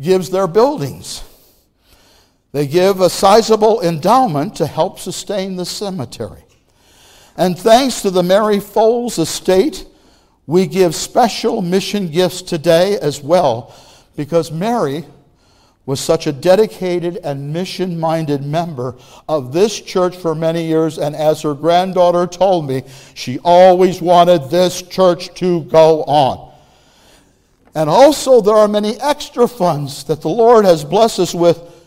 gives 0.00 0.30
their 0.30 0.46
buildings. 0.46 1.22
They 2.52 2.66
give 2.66 3.00
a 3.00 3.10
sizable 3.10 3.82
endowment 3.82 4.56
to 4.56 4.66
help 4.66 4.98
sustain 4.98 5.56
the 5.56 5.66
cemetery. 5.66 6.44
And 7.36 7.58
thanks 7.58 8.02
to 8.02 8.10
the 8.10 8.22
Mary 8.22 8.56
Foles 8.56 9.18
estate, 9.18 9.86
we 10.46 10.66
give 10.66 10.94
special 10.94 11.60
mission 11.60 12.08
gifts 12.08 12.42
today 12.42 12.98
as 12.98 13.22
well 13.22 13.74
because 14.16 14.50
Mary 14.50 15.04
was 15.84 16.00
such 16.00 16.26
a 16.26 16.32
dedicated 16.32 17.18
and 17.18 17.52
mission 17.52 17.98
minded 17.98 18.44
member 18.44 18.96
of 19.28 19.52
this 19.52 19.80
church 19.80 20.16
for 20.16 20.34
many 20.34 20.66
years. 20.66 20.98
And 20.98 21.14
as 21.14 21.42
her 21.42 21.54
granddaughter 21.54 22.26
told 22.26 22.66
me, 22.66 22.82
she 23.14 23.38
always 23.44 24.02
wanted 24.02 24.50
this 24.50 24.82
church 24.82 25.32
to 25.36 25.62
go 25.64 26.02
on. 26.04 26.52
And 27.74 27.88
also, 27.88 28.40
there 28.40 28.56
are 28.56 28.68
many 28.68 29.00
extra 29.00 29.46
funds 29.46 30.04
that 30.04 30.20
the 30.20 30.28
Lord 30.28 30.64
has 30.64 30.84
blessed 30.84 31.20
us 31.20 31.34
with 31.34 31.77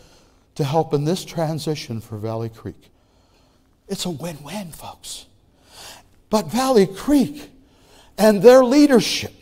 to 0.54 0.64
help 0.64 0.92
in 0.94 1.04
this 1.04 1.24
transition 1.24 2.00
for 2.00 2.18
Valley 2.18 2.48
Creek. 2.48 2.90
It's 3.88 4.04
a 4.04 4.10
win 4.10 4.38
win, 4.42 4.70
folks. 4.72 5.26
But 6.30 6.46
Valley 6.46 6.86
Creek 6.86 7.50
and 8.16 8.42
their 8.42 8.64
leadership 8.64 9.32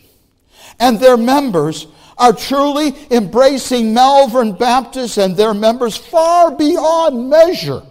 and 0.79 0.99
their 0.99 1.17
members 1.17 1.87
are 2.19 2.33
truly 2.33 2.95
embracing 3.11 3.95
Malvern 3.95 4.53
Baptist 4.53 5.19
and 5.19 5.37
their 5.37 5.55
members 5.55 5.97
far 5.97 6.55
beyond 6.55 7.31
measure. 7.31 7.83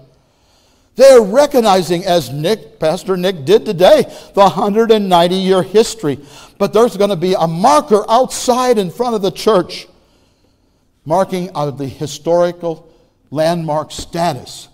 They're 0.95 1.21
recognizing, 1.21 2.03
as 2.03 2.29
Nick, 2.29 2.77
Pastor 2.77 3.15
Nick 3.15 3.45
did 3.45 3.65
today, 3.65 4.03
the 4.33 4.41
190 4.41 5.35
year 5.35 5.63
history. 5.63 6.19
But 6.57 6.73
there's 6.73 6.97
going 6.97 7.09
to 7.09 7.15
be 7.15 7.35
a 7.39 7.47
marker 7.47 8.03
outside 8.09 8.77
in 8.77 8.91
front 8.91 9.15
of 9.15 9.21
the 9.21 9.31
church 9.31 9.87
marking 11.05 11.49
out 11.55 11.77
the 11.77 11.87
historical 11.87 12.88
landmark 13.31 13.91
status 13.91 14.69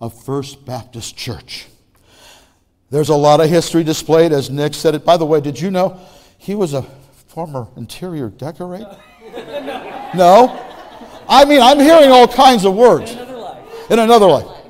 of 0.00 0.24
First 0.24 0.64
Baptist 0.64 1.16
Church. 1.16 1.66
There's 2.90 3.08
a 3.08 3.14
lot 3.14 3.40
of 3.40 3.48
history 3.48 3.84
displayed, 3.84 4.32
as 4.32 4.50
Nick 4.50 4.74
said 4.74 4.94
it. 4.94 5.04
By 5.04 5.16
the 5.16 5.24
way, 5.24 5.40
did 5.40 5.58
you 5.58 5.70
know 5.70 5.98
he 6.38 6.54
was 6.54 6.74
a 6.74 6.82
former 7.28 7.66
interior 7.76 8.28
decorator? 8.28 8.96
no? 10.14 10.68
I 11.28 11.44
mean, 11.46 11.62
I'm 11.62 11.78
hearing 11.78 12.10
all 12.10 12.28
kinds 12.28 12.64
of 12.64 12.74
words. 12.74 13.12
In 13.12 13.18
another 13.18 13.38
life. 13.38 13.90
In 13.90 13.98
another 13.98 14.26
life. 14.26 14.62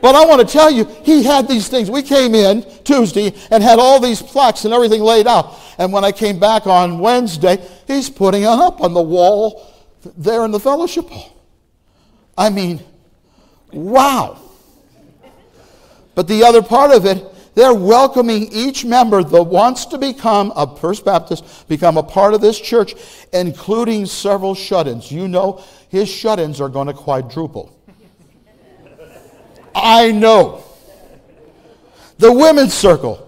But 0.00 0.14
I 0.14 0.24
want 0.24 0.46
to 0.46 0.46
tell 0.46 0.70
you, 0.70 0.84
he 1.02 1.24
had 1.24 1.48
these 1.48 1.68
things. 1.68 1.90
We 1.90 2.02
came 2.02 2.34
in 2.34 2.64
Tuesday 2.84 3.34
and 3.50 3.62
had 3.62 3.78
all 3.78 3.98
these 3.98 4.22
plaques 4.22 4.64
and 4.64 4.72
everything 4.72 5.00
laid 5.00 5.26
out. 5.26 5.58
And 5.78 5.92
when 5.92 6.04
I 6.04 6.12
came 6.12 6.38
back 6.38 6.66
on 6.66 7.00
Wednesday, 7.00 7.58
he's 7.86 8.08
putting 8.08 8.42
it 8.42 8.46
up 8.46 8.80
on 8.80 8.94
the 8.94 9.02
wall 9.02 9.72
there 10.16 10.44
in 10.44 10.52
the 10.52 10.60
fellowship 10.60 11.08
hall. 11.08 11.35
I 12.36 12.50
mean, 12.50 12.80
wow. 13.72 14.38
But 16.14 16.28
the 16.28 16.44
other 16.44 16.62
part 16.62 16.92
of 16.92 17.04
it 17.04 17.24
they're 17.56 17.74
welcoming 17.74 18.52
each 18.52 18.84
member 18.84 19.24
that 19.24 19.42
wants 19.42 19.86
to 19.86 19.96
become 19.96 20.52
a 20.54 20.76
First 20.76 21.06
Baptist, 21.06 21.66
become 21.68 21.96
a 21.96 22.02
part 22.02 22.34
of 22.34 22.42
this 22.42 22.60
church, 22.60 22.94
including 23.32 24.04
several 24.04 24.54
shut 24.54 24.86
ins. 24.86 25.10
You 25.10 25.26
know, 25.26 25.64
his 25.88 26.06
shut 26.06 26.38
ins 26.38 26.60
are 26.60 26.68
going 26.68 26.88
to 26.88 26.92
quadruple. 26.92 27.74
I 29.74 30.12
know. 30.12 30.64
The 32.18 32.30
women's 32.30 32.74
circle 32.74 33.26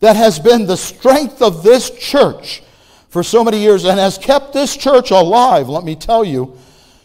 that 0.00 0.16
has 0.16 0.38
been 0.38 0.64
the 0.64 0.78
strength 0.78 1.42
of 1.42 1.62
this 1.62 1.90
church 1.90 2.62
for 3.10 3.22
so 3.22 3.44
many 3.44 3.60
years 3.60 3.84
and 3.84 4.00
has 4.00 4.16
kept 4.16 4.54
this 4.54 4.74
church 4.74 5.10
alive, 5.10 5.68
let 5.68 5.84
me 5.84 5.96
tell 5.96 6.24
you, 6.24 6.56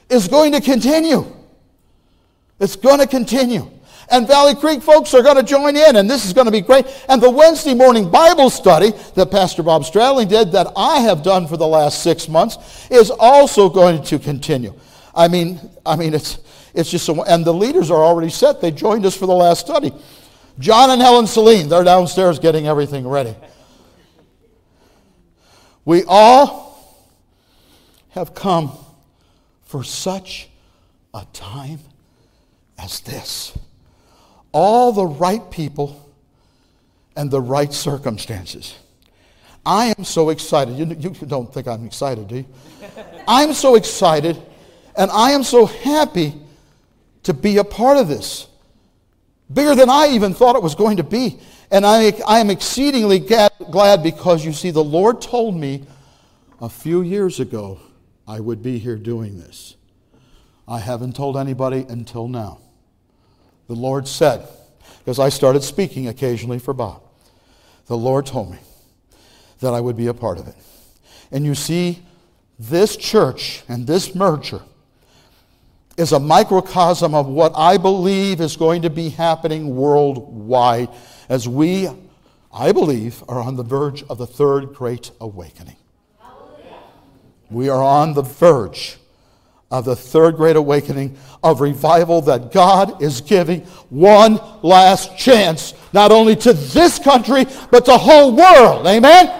is 0.09 0.29
going 0.29 0.53
to 0.53 0.61
continue. 0.61 1.25
It's 2.61 2.77
going 2.77 2.99
to 2.99 3.07
continue 3.07 3.69
and 4.11 4.27
Valley 4.27 4.53
Creek 4.53 4.83
folks 4.83 5.13
are 5.13 5.23
going 5.23 5.37
to 5.37 5.43
join 5.43 5.75
in, 5.77 5.95
and 5.95 6.09
this 6.09 6.25
is 6.25 6.33
going 6.33 6.45
to 6.45 6.51
be 6.51 6.61
great. 6.61 6.85
And 7.07 7.21
the 7.21 7.29
Wednesday 7.29 7.73
morning 7.73 8.11
Bible 8.11 8.49
study 8.49 8.91
that 9.15 9.31
Pastor 9.31 9.63
Bob 9.63 9.83
Stradling 9.83 10.27
did, 10.27 10.51
that 10.51 10.67
I 10.75 10.99
have 10.99 11.23
done 11.23 11.47
for 11.47 11.55
the 11.55 11.67
last 11.67 12.03
six 12.03 12.27
months, 12.27 12.89
is 12.91 13.09
also 13.09 13.69
going 13.69 14.03
to 14.03 14.19
continue. 14.19 14.73
I 15.15 15.29
mean, 15.29 15.59
I 15.85 15.95
mean, 15.95 16.13
it's 16.13 16.39
it's 16.73 16.91
just 16.91 17.05
so, 17.05 17.23
and 17.23 17.43
the 17.43 17.53
leaders 17.53 17.89
are 17.89 18.03
already 18.03 18.29
set. 18.29 18.61
They 18.61 18.71
joined 18.71 19.05
us 19.05 19.15
for 19.15 19.25
the 19.25 19.33
last 19.33 19.61
study. 19.61 19.93
John 20.59 20.89
and 20.89 21.01
Helen 21.01 21.27
Celine, 21.27 21.69
they're 21.69 21.83
downstairs 21.83 22.37
getting 22.37 22.67
everything 22.67 23.07
ready. 23.07 23.35
We 25.85 26.03
all 26.07 26.99
have 28.09 28.35
come 28.35 28.71
for 29.63 29.83
such 29.83 30.49
a 31.13 31.25
time 31.33 31.79
as 32.83 33.01
this 33.01 33.57
all 34.51 34.91
the 34.91 35.05
right 35.05 35.49
people 35.51 36.09
and 37.15 37.29
the 37.29 37.41
right 37.41 37.71
circumstances. 37.71 38.77
I 39.65 39.93
am 39.97 40.03
so 40.03 40.29
excited. 40.29 40.75
You, 40.75 40.85
you 40.85 41.09
don't 41.27 41.53
think 41.53 41.67
I'm 41.67 41.85
excited, 41.85 42.27
do 42.27 42.37
you? 42.37 42.45
I'm 43.27 43.53
so 43.53 43.75
excited 43.75 44.41
and 44.95 45.11
I 45.11 45.31
am 45.31 45.43
so 45.43 45.65
happy 45.65 46.33
to 47.23 47.33
be 47.33 47.57
a 47.57 47.63
part 47.63 47.97
of 47.97 48.07
this. 48.07 48.47
Bigger 49.53 49.75
than 49.75 49.89
I 49.89 50.09
even 50.11 50.33
thought 50.33 50.55
it 50.55 50.63
was 50.63 50.75
going 50.75 50.97
to 50.97 51.03
be. 51.03 51.39
And 51.69 51.85
I, 51.85 52.13
I 52.27 52.39
am 52.39 52.49
exceedingly 52.49 53.19
glad 53.19 54.03
because 54.03 54.43
you 54.43 54.51
see, 54.51 54.71
the 54.71 54.83
Lord 54.83 55.21
told 55.21 55.55
me 55.55 55.85
a 56.59 56.69
few 56.69 57.01
years 57.01 57.39
ago 57.39 57.79
I 58.27 58.39
would 58.39 58.61
be 58.61 58.79
here 58.79 58.97
doing 58.97 59.37
this. 59.37 59.75
I 60.67 60.79
haven't 60.79 61.15
told 61.15 61.37
anybody 61.37 61.85
until 61.87 62.27
now 62.27 62.59
the 63.71 63.77
Lord 63.77 64.05
said, 64.05 64.45
because 64.99 65.17
I 65.17 65.29
started 65.29 65.63
speaking 65.63 66.09
occasionally 66.09 66.59
for 66.59 66.73
Bob, 66.73 67.03
the 67.85 67.95
Lord 67.95 68.25
told 68.25 68.51
me 68.51 68.57
that 69.61 69.73
I 69.73 69.79
would 69.79 69.95
be 69.95 70.07
a 70.07 70.13
part 70.13 70.39
of 70.39 70.49
it. 70.49 70.55
And 71.31 71.45
you 71.45 71.55
see, 71.55 72.03
this 72.59 72.97
church 72.97 73.63
and 73.69 73.87
this 73.87 74.13
merger 74.13 74.61
is 75.95 76.11
a 76.11 76.19
microcosm 76.19 77.15
of 77.15 77.27
what 77.27 77.53
I 77.55 77.77
believe 77.77 78.41
is 78.41 78.57
going 78.57 78.81
to 78.81 78.89
be 78.89 79.07
happening 79.07 79.73
worldwide 79.73 80.89
as 81.29 81.47
we, 81.47 81.87
I 82.53 82.73
believe, 82.73 83.23
are 83.29 83.39
on 83.39 83.55
the 83.55 83.63
verge 83.63 84.03
of 84.09 84.17
the 84.17 84.27
third 84.27 84.73
great 84.73 85.11
awakening. 85.21 85.77
We 87.49 87.69
are 87.69 87.81
on 87.81 88.15
the 88.15 88.21
verge 88.21 88.97
of 89.71 89.85
the 89.85 89.95
third 89.95 90.35
great 90.35 90.55
awakening 90.55 91.17
of 91.43 91.61
revival 91.61 92.21
that 92.23 92.51
God 92.51 93.01
is 93.01 93.21
giving 93.21 93.61
one 93.89 94.39
last 94.61 95.17
chance, 95.17 95.73
not 95.93 96.11
only 96.11 96.35
to 96.37 96.53
this 96.53 96.99
country, 96.99 97.45
but 97.71 97.85
the 97.85 97.97
whole 97.97 98.35
world. 98.35 98.85
Amen? 98.85 99.37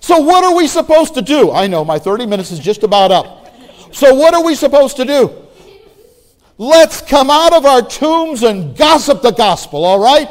So, 0.00 0.20
what 0.20 0.44
are 0.44 0.54
we 0.54 0.66
supposed 0.66 1.14
to 1.14 1.22
do? 1.22 1.50
I 1.50 1.66
know 1.66 1.84
my 1.84 1.98
30 1.98 2.26
minutes 2.26 2.50
is 2.50 2.58
just 2.58 2.82
about 2.82 3.10
up. 3.10 3.52
So, 3.92 4.14
what 4.14 4.34
are 4.34 4.44
we 4.44 4.54
supposed 4.54 4.96
to 4.96 5.04
do? 5.04 5.30
Let's 6.56 7.02
come 7.02 7.30
out 7.30 7.52
of 7.52 7.64
our 7.64 7.82
tombs 7.82 8.42
and 8.42 8.76
gossip 8.76 9.22
the 9.22 9.30
gospel, 9.30 9.84
all 9.84 10.00
right? 10.00 10.28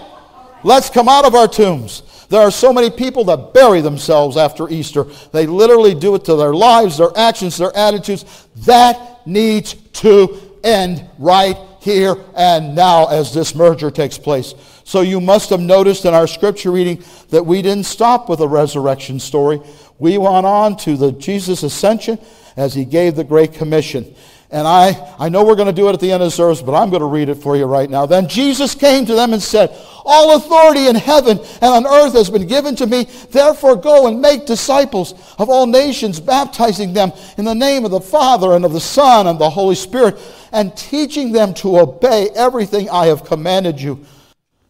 Let's 0.63 0.89
come 0.89 1.07
out 1.07 1.25
of 1.25 1.35
our 1.35 1.47
tombs. 1.47 2.03
There 2.29 2.41
are 2.41 2.51
so 2.51 2.73
many 2.73 2.89
people 2.89 3.23
that 3.25 3.53
bury 3.53 3.81
themselves 3.81 4.35
after 4.35 4.69
Easter. 4.69 5.05
They 5.31 5.47
literally 5.47 5.95
do 5.95 6.15
it 6.15 6.25
to 6.25 6.35
their 6.35 6.53
lives, 6.53 6.97
their 6.97 7.15
actions, 7.15 7.57
their 7.57 7.75
attitudes. 7.75 8.47
That 8.65 9.25
needs 9.25 9.73
to 9.73 10.59
end 10.63 11.07
right 11.17 11.57
here 11.79 12.17
and 12.35 12.75
now 12.75 13.07
as 13.07 13.33
this 13.33 13.55
merger 13.55 13.89
takes 13.89 14.17
place. 14.17 14.53
So 14.83 15.01
you 15.01 15.21
must 15.21 15.49
have 15.51 15.61
noticed 15.61 16.05
in 16.05 16.13
our 16.13 16.27
scripture 16.27 16.71
reading 16.71 17.03
that 17.29 17.45
we 17.45 17.61
didn't 17.61 17.85
stop 17.85 18.29
with 18.29 18.41
a 18.41 18.47
resurrection 18.47 19.19
story. 19.19 19.61
We 19.99 20.17
went 20.17 20.45
on 20.45 20.77
to 20.77 20.97
the 20.97 21.13
Jesus 21.13 21.63
ascension 21.63 22.19
as 22.57 22.73
he 22.73 22.83
gave 22.83 23.15
the 23.15 23.23
Great 23.23 23.53
Commission. 23.53 24.15
And 24.49 24.65
I, 24.65 25.15
I 25.19 25.27
know 25.27 25.43
we're 25.43 25.55
going 25.55 25.67
to 25.67 25.73
do 25.73 25.89
it 25.89 25.93
at 25.93 25.99
the 25.99 26.11
end 26.11 26.23
of 26.23 26.27
the 26.27 26.31
service, 26.31 26.61
but 26.61 26.73
I'm 26.73 26.89
going 26.89 27.01
to 27.01 27.07
read 27.07 27.27
it 27.27 27.35
for 27.35 27.57
you 27.57 27.65
right 27.65 27.89
now. 27.89 28.05
Then 28.05 28.29
Jesus 28.29 28.75
came 28.75 29.05
to 29.05 29.13
them 29.13 29.33
and 29.33 29.43
said, 29.43 29.77
All 30.05 30.37
authority 30.37 30.87
in 30.87 30.95
heaven 30.95 31.39
and 31.61 31.85
on 31.85 31.85
earth 31.85 32.13
has 32.13 32.29
been 32.29 32.47
given 32.47 32.73
to 32.77 32.87
me. 32.87 33.09
Therefore, 33.29 33.75
go 33.75 34.07
and 34.07 34.21
make 34.21 34.45
disciples 34.45 35.13
of 35.37 35.49
all 35.49 35.67
nations, 35.67 36.21
baptizing 36.21 36.93
them 36.93 37.11
in 37.37 37.43
the 37.43 37.53
name 37.53 37.83
of 37.83 37.91
the 37.91 37.99
Father 37.99 38.53
and 38.53 38.63
of 38.63 38.71
the 38.71 38.79
Son 38.79 39.27
and 39.27 39.37
the 39.37 39.49
Holy 39.49 39.75
Spirit, 39.75 40.17
and 40.53 40.75
teaching 40.77 41.33
them 41.33 41.53
to 41.55 41.79
obey 41.79 42.29
everything 42.33 42.89
I 42.89 43.07
have 43.07 43.25
commanded 43.25 43.81
you. 43.81 44.05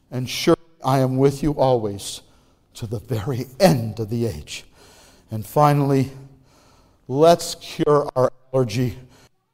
And 0.09 0.27
sure, 0.27 0.57
I 0.83 0.99
am 0.99 1.17
with 1.17 1.43
you 1.43 1.51
always 1.51 2.21
to 2.75 2.87
the 2.87 2.99
very 2.99 3.45
end 3.59 3.99
of 3.99 4.09
the 4.09 4.25
age. 4.25 4.65
And 5.29 5.45
finally, 5.45 6.09
let's 7.07 7.53
cure 7.55 8.09
our 8.15 8.31
allergy 8.53 8.97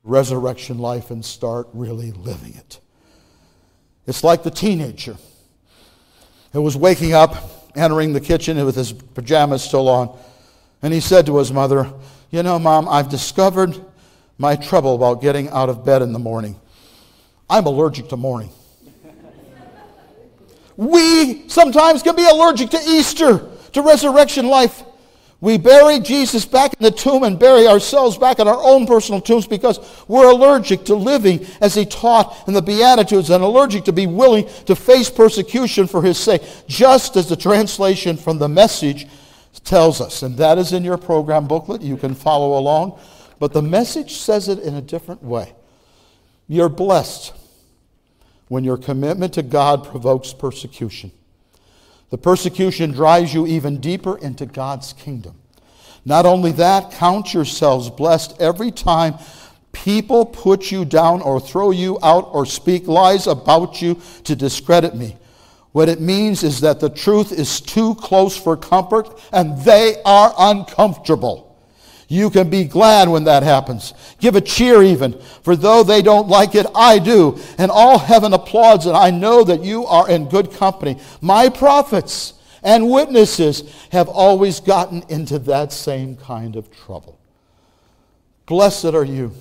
resurrection 0.04 0.80
life 0.80 1.12
and 1.12 1.24
start 1.24 1.68
really 1.74 2.12
living 2.12 2.56
it. 2.56 2.80
It's 4.06 4.24
like 4.24 4.44
the 4.44 4.52
teenager 4.52 5.16
who 6.52 6.62
was 6.62 6.76
waking 6.76 7.14
up 7.14 7.36
entering 7.76 8.14
the 8.14 8.22
kitchen 8.22 8.64
with 8.66 8.76
his 8.76 8.94
pajamas 8.94 9.64
still 9.64 9.90
on. 9.90 10.18
And 10.82 10.94
he 10.94 11.00
said 11.00 11.26
to 11.28 11.38
his 11.38 11.52
mother, 11.52 11.92
You 12.30 12.44
know, 12.44 12.60
Mom, 12.60 12.88
I've 12.88 13.10
discovered 13.10 13.80
my 14.38 14.56
trouble 14.56 14.96
about 14.96 15.22
getting 15.22 15.50
out 15.50 15.70
of 15.70 15.86
bed 15.86 16.02
in 16.02 16.12
the 16.12 16.20
morning. 16.20 16.60
I'm 17.50 17.66
allergic 17.66 18.10
to 18.10 18.18
morning. 18.18 18.52
we 20.78 21.48
sometimes 21.48 22.04
can 22.04 22.16
be 22.16 22.26
allergic 22.26 22.70
to 22.72 22.80
Easter, 22.86 23.50
to 23.72 23.82
resurrection 23.82 24.48
life. 24.48 24.84
We 25.44 25.58
bury 25.58 26.00
Jesus 26.00 26.46
back 26.46 26.72
in 26.80 26.82
the 26.82 26.90
tomb 26.90 27.24
and 27.24 27.38
bury 27.38 27.68
ourselves 27.68 28.18
back 28.18 28.40
in 28.40 28.48
our 28.48 28.64
own 28.64 28.88
personal 28.88 29.20
tombs 29.20 29.46
because 29.46 29.78
we're 30.08 30.32
allergic 30.32 30.86
to 30.86 30.96
living 30.96 31.46
as 31.60 31.76
he 31.76 31.86
taught 31.86 32.48
in 32.48 32.54
the 32.54 32.62
Beatitudes 32.62 33.30
and 33.30 33.44
allergic 33.44 33.84
to 33.84 33.92
be 33.92 34.08
willing 34.08 34.48
to 34.68 34.74
face 34.74 35.10
persecution 35.10 35.86
for 35.86 36.02
his 36.02 36.18
sake, 36.18 36.42
just 36.68 37.18
as 37.18 37.28
the 37.28 37.36
translation 37.36 38.16
from 38.16 38.38
the 38.38 38.48
message 38.48 39.06
tells 39.66 40.00
us. 40.00 40.24
And 40.24 40.38
that 40.38 40.58
is 40.58 40.72
in 40.72 40.86
your 40.86 40.98
program 40.98 41.46
booklet. 41.46 41.82
You 41.82 41.98
can 41.98 42.16
follow 42.16 42.58
along. 42.58 42.98
But 43.38 43.52
the 43.52 43.62
message 43.62 44.14
says 44.14 44.48
it 44.48 44.60
in 44.60 44.76
a 44.76 44.82
different 44.82 45.22
way. 45.22 45.54
You're 46.48 46.70
blessed 46.70 47.34
when 48.48 48.64
your 48.64 48.78
commitment 48.78 49.34
to 49.34 49.44
God 49.44 49.84
provokes 49.84 50.32
persecution. 50.32 51.12
The 52.14 52.20
persecution 52.20 52.92
drives 52.92 53.34
you 53.34 53.48
even 53.48 53.80
deeper 53.80 54.20
into 54.20 54.46
God's 54.46 54.94
kingdom. 54.94 55.34
Not 56.06 56.28
only 56.28 56.52
that, 56.52 56.92
count 56.92 57.34
yourselves 57.34 57.90
blessed 57.90 58.40
every 58.40 58.70
time 58.70 59.16
people 59.72 60.24
put 60.24 60.72
you 60.72 60.86
down 60.86 61.24
or 61.24 61.40
throw 61.40 61.72
you 61.72 61.98
out 62.04 62.30
or 62.32 62.46
speak 62.46 62.86
lies 62.86 63.26
about 63.26 63.82
you 63.82 64.00
to 64.26 64.36
discredit 64.36 64.94
me. 64.94 65.18
What 65.72 65.90
it 65.90 66.02
means 66.02 66.44
is 66.44 66.62
that 66.62 66.80
the 66.80 66.92
truth 66.92 67.32
is 67.32 67.60
too 67.60 67.96
close 67.96 68.38
for 68.38 68.58
comfort 68.58 69.20
and 69.32 69.60
they 69.64 69.96
are 70.06 70.36
uncomfortable. 70.38 71.53
You 72.14 72.30
can 72.30 72.48
be 72.52 72.66
glad 72.66 73.10
when 73.10 73.24
that 73.24 73.42
happens. 73.42 73.96
Give 74.20 74.36
a 74.36 74.42
cheer 74.42 74.84
even, 74.84 75.20
for 75.42 75.56
though 75.56 75.82
they 75.82 76.04
don't 76.04 76.28
like 76.28 76.54
it, 76.54 76.68
I 76.76 77.00
do. 77.00 77.40
And 77.58 77.72
all 77.72 77.98
heaven 77.98 78.34
applauds, 78.34 78.86
and 78.86 78.96
I 78.96 79.10
know 79.10 79.44
that 79.44 79.64
you 79.64 79.88
are 79.88 80.08
in 80.08 80.30
good 80.30 80.52
company. 80.52 81.00
My 81.22 81.50
prophets 81.50 82.36
and 82.62 82.92
witnesses 82.92 83.64
have 83.92 84.08
always 84.10 84.60
gotten 84.60 85.02
into 85.10 85.40
that 85.40 85.74
same 85.74 86.16
kind 86.16 86.56
of 86.56 86.70
trouble. 86.70 87.20
Blessed 88.46 88.94
are 88.94 89.04
you 89.04 89.34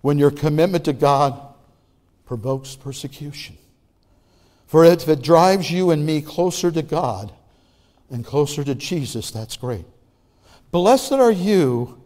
when 0.00 0.18
your 0.18 0.32
commitment 0.32 0.86
to 0.86 0.92
God 0.92 1.40
provokes 2.26 2.74
persecution. 2.74 3.56
For 4.66 4.84
if 4.84 5.08
it 5.08 5.22
drives 5.22 5.70
you 5.70 5.92
and 5.92 6.04
me 6.04 6.20
closer 6.20 6.72
to 6.72 6.82
God 6.82 7.30
and 8.10 8.24
closer 8.24 8.64
to 8.64 8.74
Jesus, 8.74 9.30
that's 9.30 9.56
great. 9.56 9.84
Blessed 10.72 11.12
are 11.12 11.30
you 11.30 12.00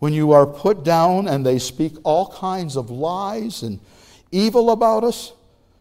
when 0.00 0.12
you 0.12 0.32
are 0.32 0.44
put 0.44 0.84
down 0.84 1.28
and 1.28 1.46
they 1.46 1.58
speak 1.58 1.94
all 2.02 2.32
kinds 2.32 2.76
of 2.76 2.90
lies 2.90 3.62
and 3.62 3.78
evil 4.32 4.72
about 4.72 5.04
us 5.04 5.32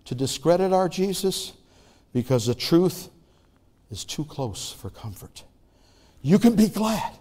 to 0.06 0.14
discredit 0.14 0.72
our 0.72 0.88
Jesus 0.88 1.54
because 2.14 2.46
the 2.46 2.54
truth 2.54 3.10
is 3.90 4.06
too 4.06 4.24
close 4.24 4.72
for 4.72 4.92
comfort. 4.92 5.44
You 6.22 6.38
can 6.38 6.56
be 6.56 6.68
glad. 6.68 7.12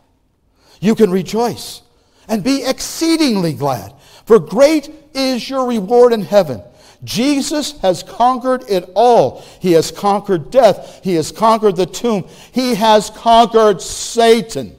You 0.81 0.94
can 0.94 1.11
rejoice 1.11 1.81
and 2.29 2.44
be 2.44 2.64
exceedingly 2.64 3.55
glad, 3.55 3.94
for 4.26 4.38
great 4.38 4.90
is 5.14 5.48
your 5.48 5.66
reward 5.66 6.12
in 6.12 6.22
heaven. 6.22 6.61
Jesus 7.05 7.79
has 7.81 8.02
conquered 8.02 8.64
it 8.68 8.90
all. 8.94 9.42
He 9.61 9.72
has 9.72 9.90
conquered 9.90 10.50
death. 10.50 11.00
He 11.02 11.14
has 11.14 11.33
conquered 11.33 11.76
the 11.76 11.87
tomb. 11.87 12.29
He 12.52 12.74
has 12.74 13.09
conquered 13.11 13.81
Satan 13.81 14.76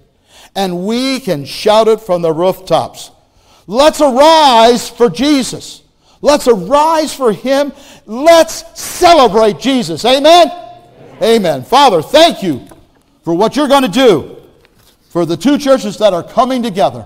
and 0.57 0.87
we 0.87 1.19
can 1.19 1.45
shout 1.45 1.87
it 1.87 2.01
from 2.01 2.23
the 2.23 2.33
rooftops. 2.33 3.11
Let's 3.67 4.01
arise 4.01 4.89
for 4.89 5.07
Jesus. 5.07 5.83
Let's 6.19 6.47
arise 6.47 7.13
for 7.13 7.31
Him. 7.31 7.71
Let's 8.07 8.79
celebrate 8.81 9.59
Jesus. 9.59 10.03
Amen? 10.03 10.47
Amen. 10.49 11.23
Amen. 11.23 11.63
Father, 11.63 12.01
thank 12.01 12.41
you 12.41 12.67
for 13.23 13.35
what 13.35 13.55
you're 13.55 13.67
going 13.67 13.83
to 13.83 13.87
do 13.87 14.37
for 15.09 15.27
the 15.27 15.37
two 15.37 15.59
churches 15.59 15.97
that 15.99 16.13
are 16.13 16.23
coming 16.23 16.63
together 16.63 17.05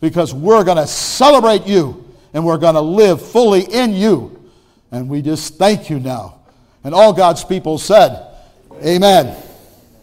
because 0.00 0.34
we're 0.34 0.62
going 0.62 0.76
to 0.76 0.86
celebrate 0.86 1.66
you 1.66 2.04
and 2.34 2.44
we're 2.44 2.58
going 2.58 2.74
to 2.74 2.82
live 2.82 3.26
fully 3.26 3.62
in 3.62 3.94
you. 3.94 4.50
And 4.90 5.08
we 5.08 5.22
just 5.22 5.54
thank 5.54 5.88
you 5.88 6.00
now. 6.00 6.40
And 6.84 6.94
all 6.94 7.14
God's 7.14 7.44
people 7.44 7.78
said, 7.78 8.26
Amen. 8.84 9.34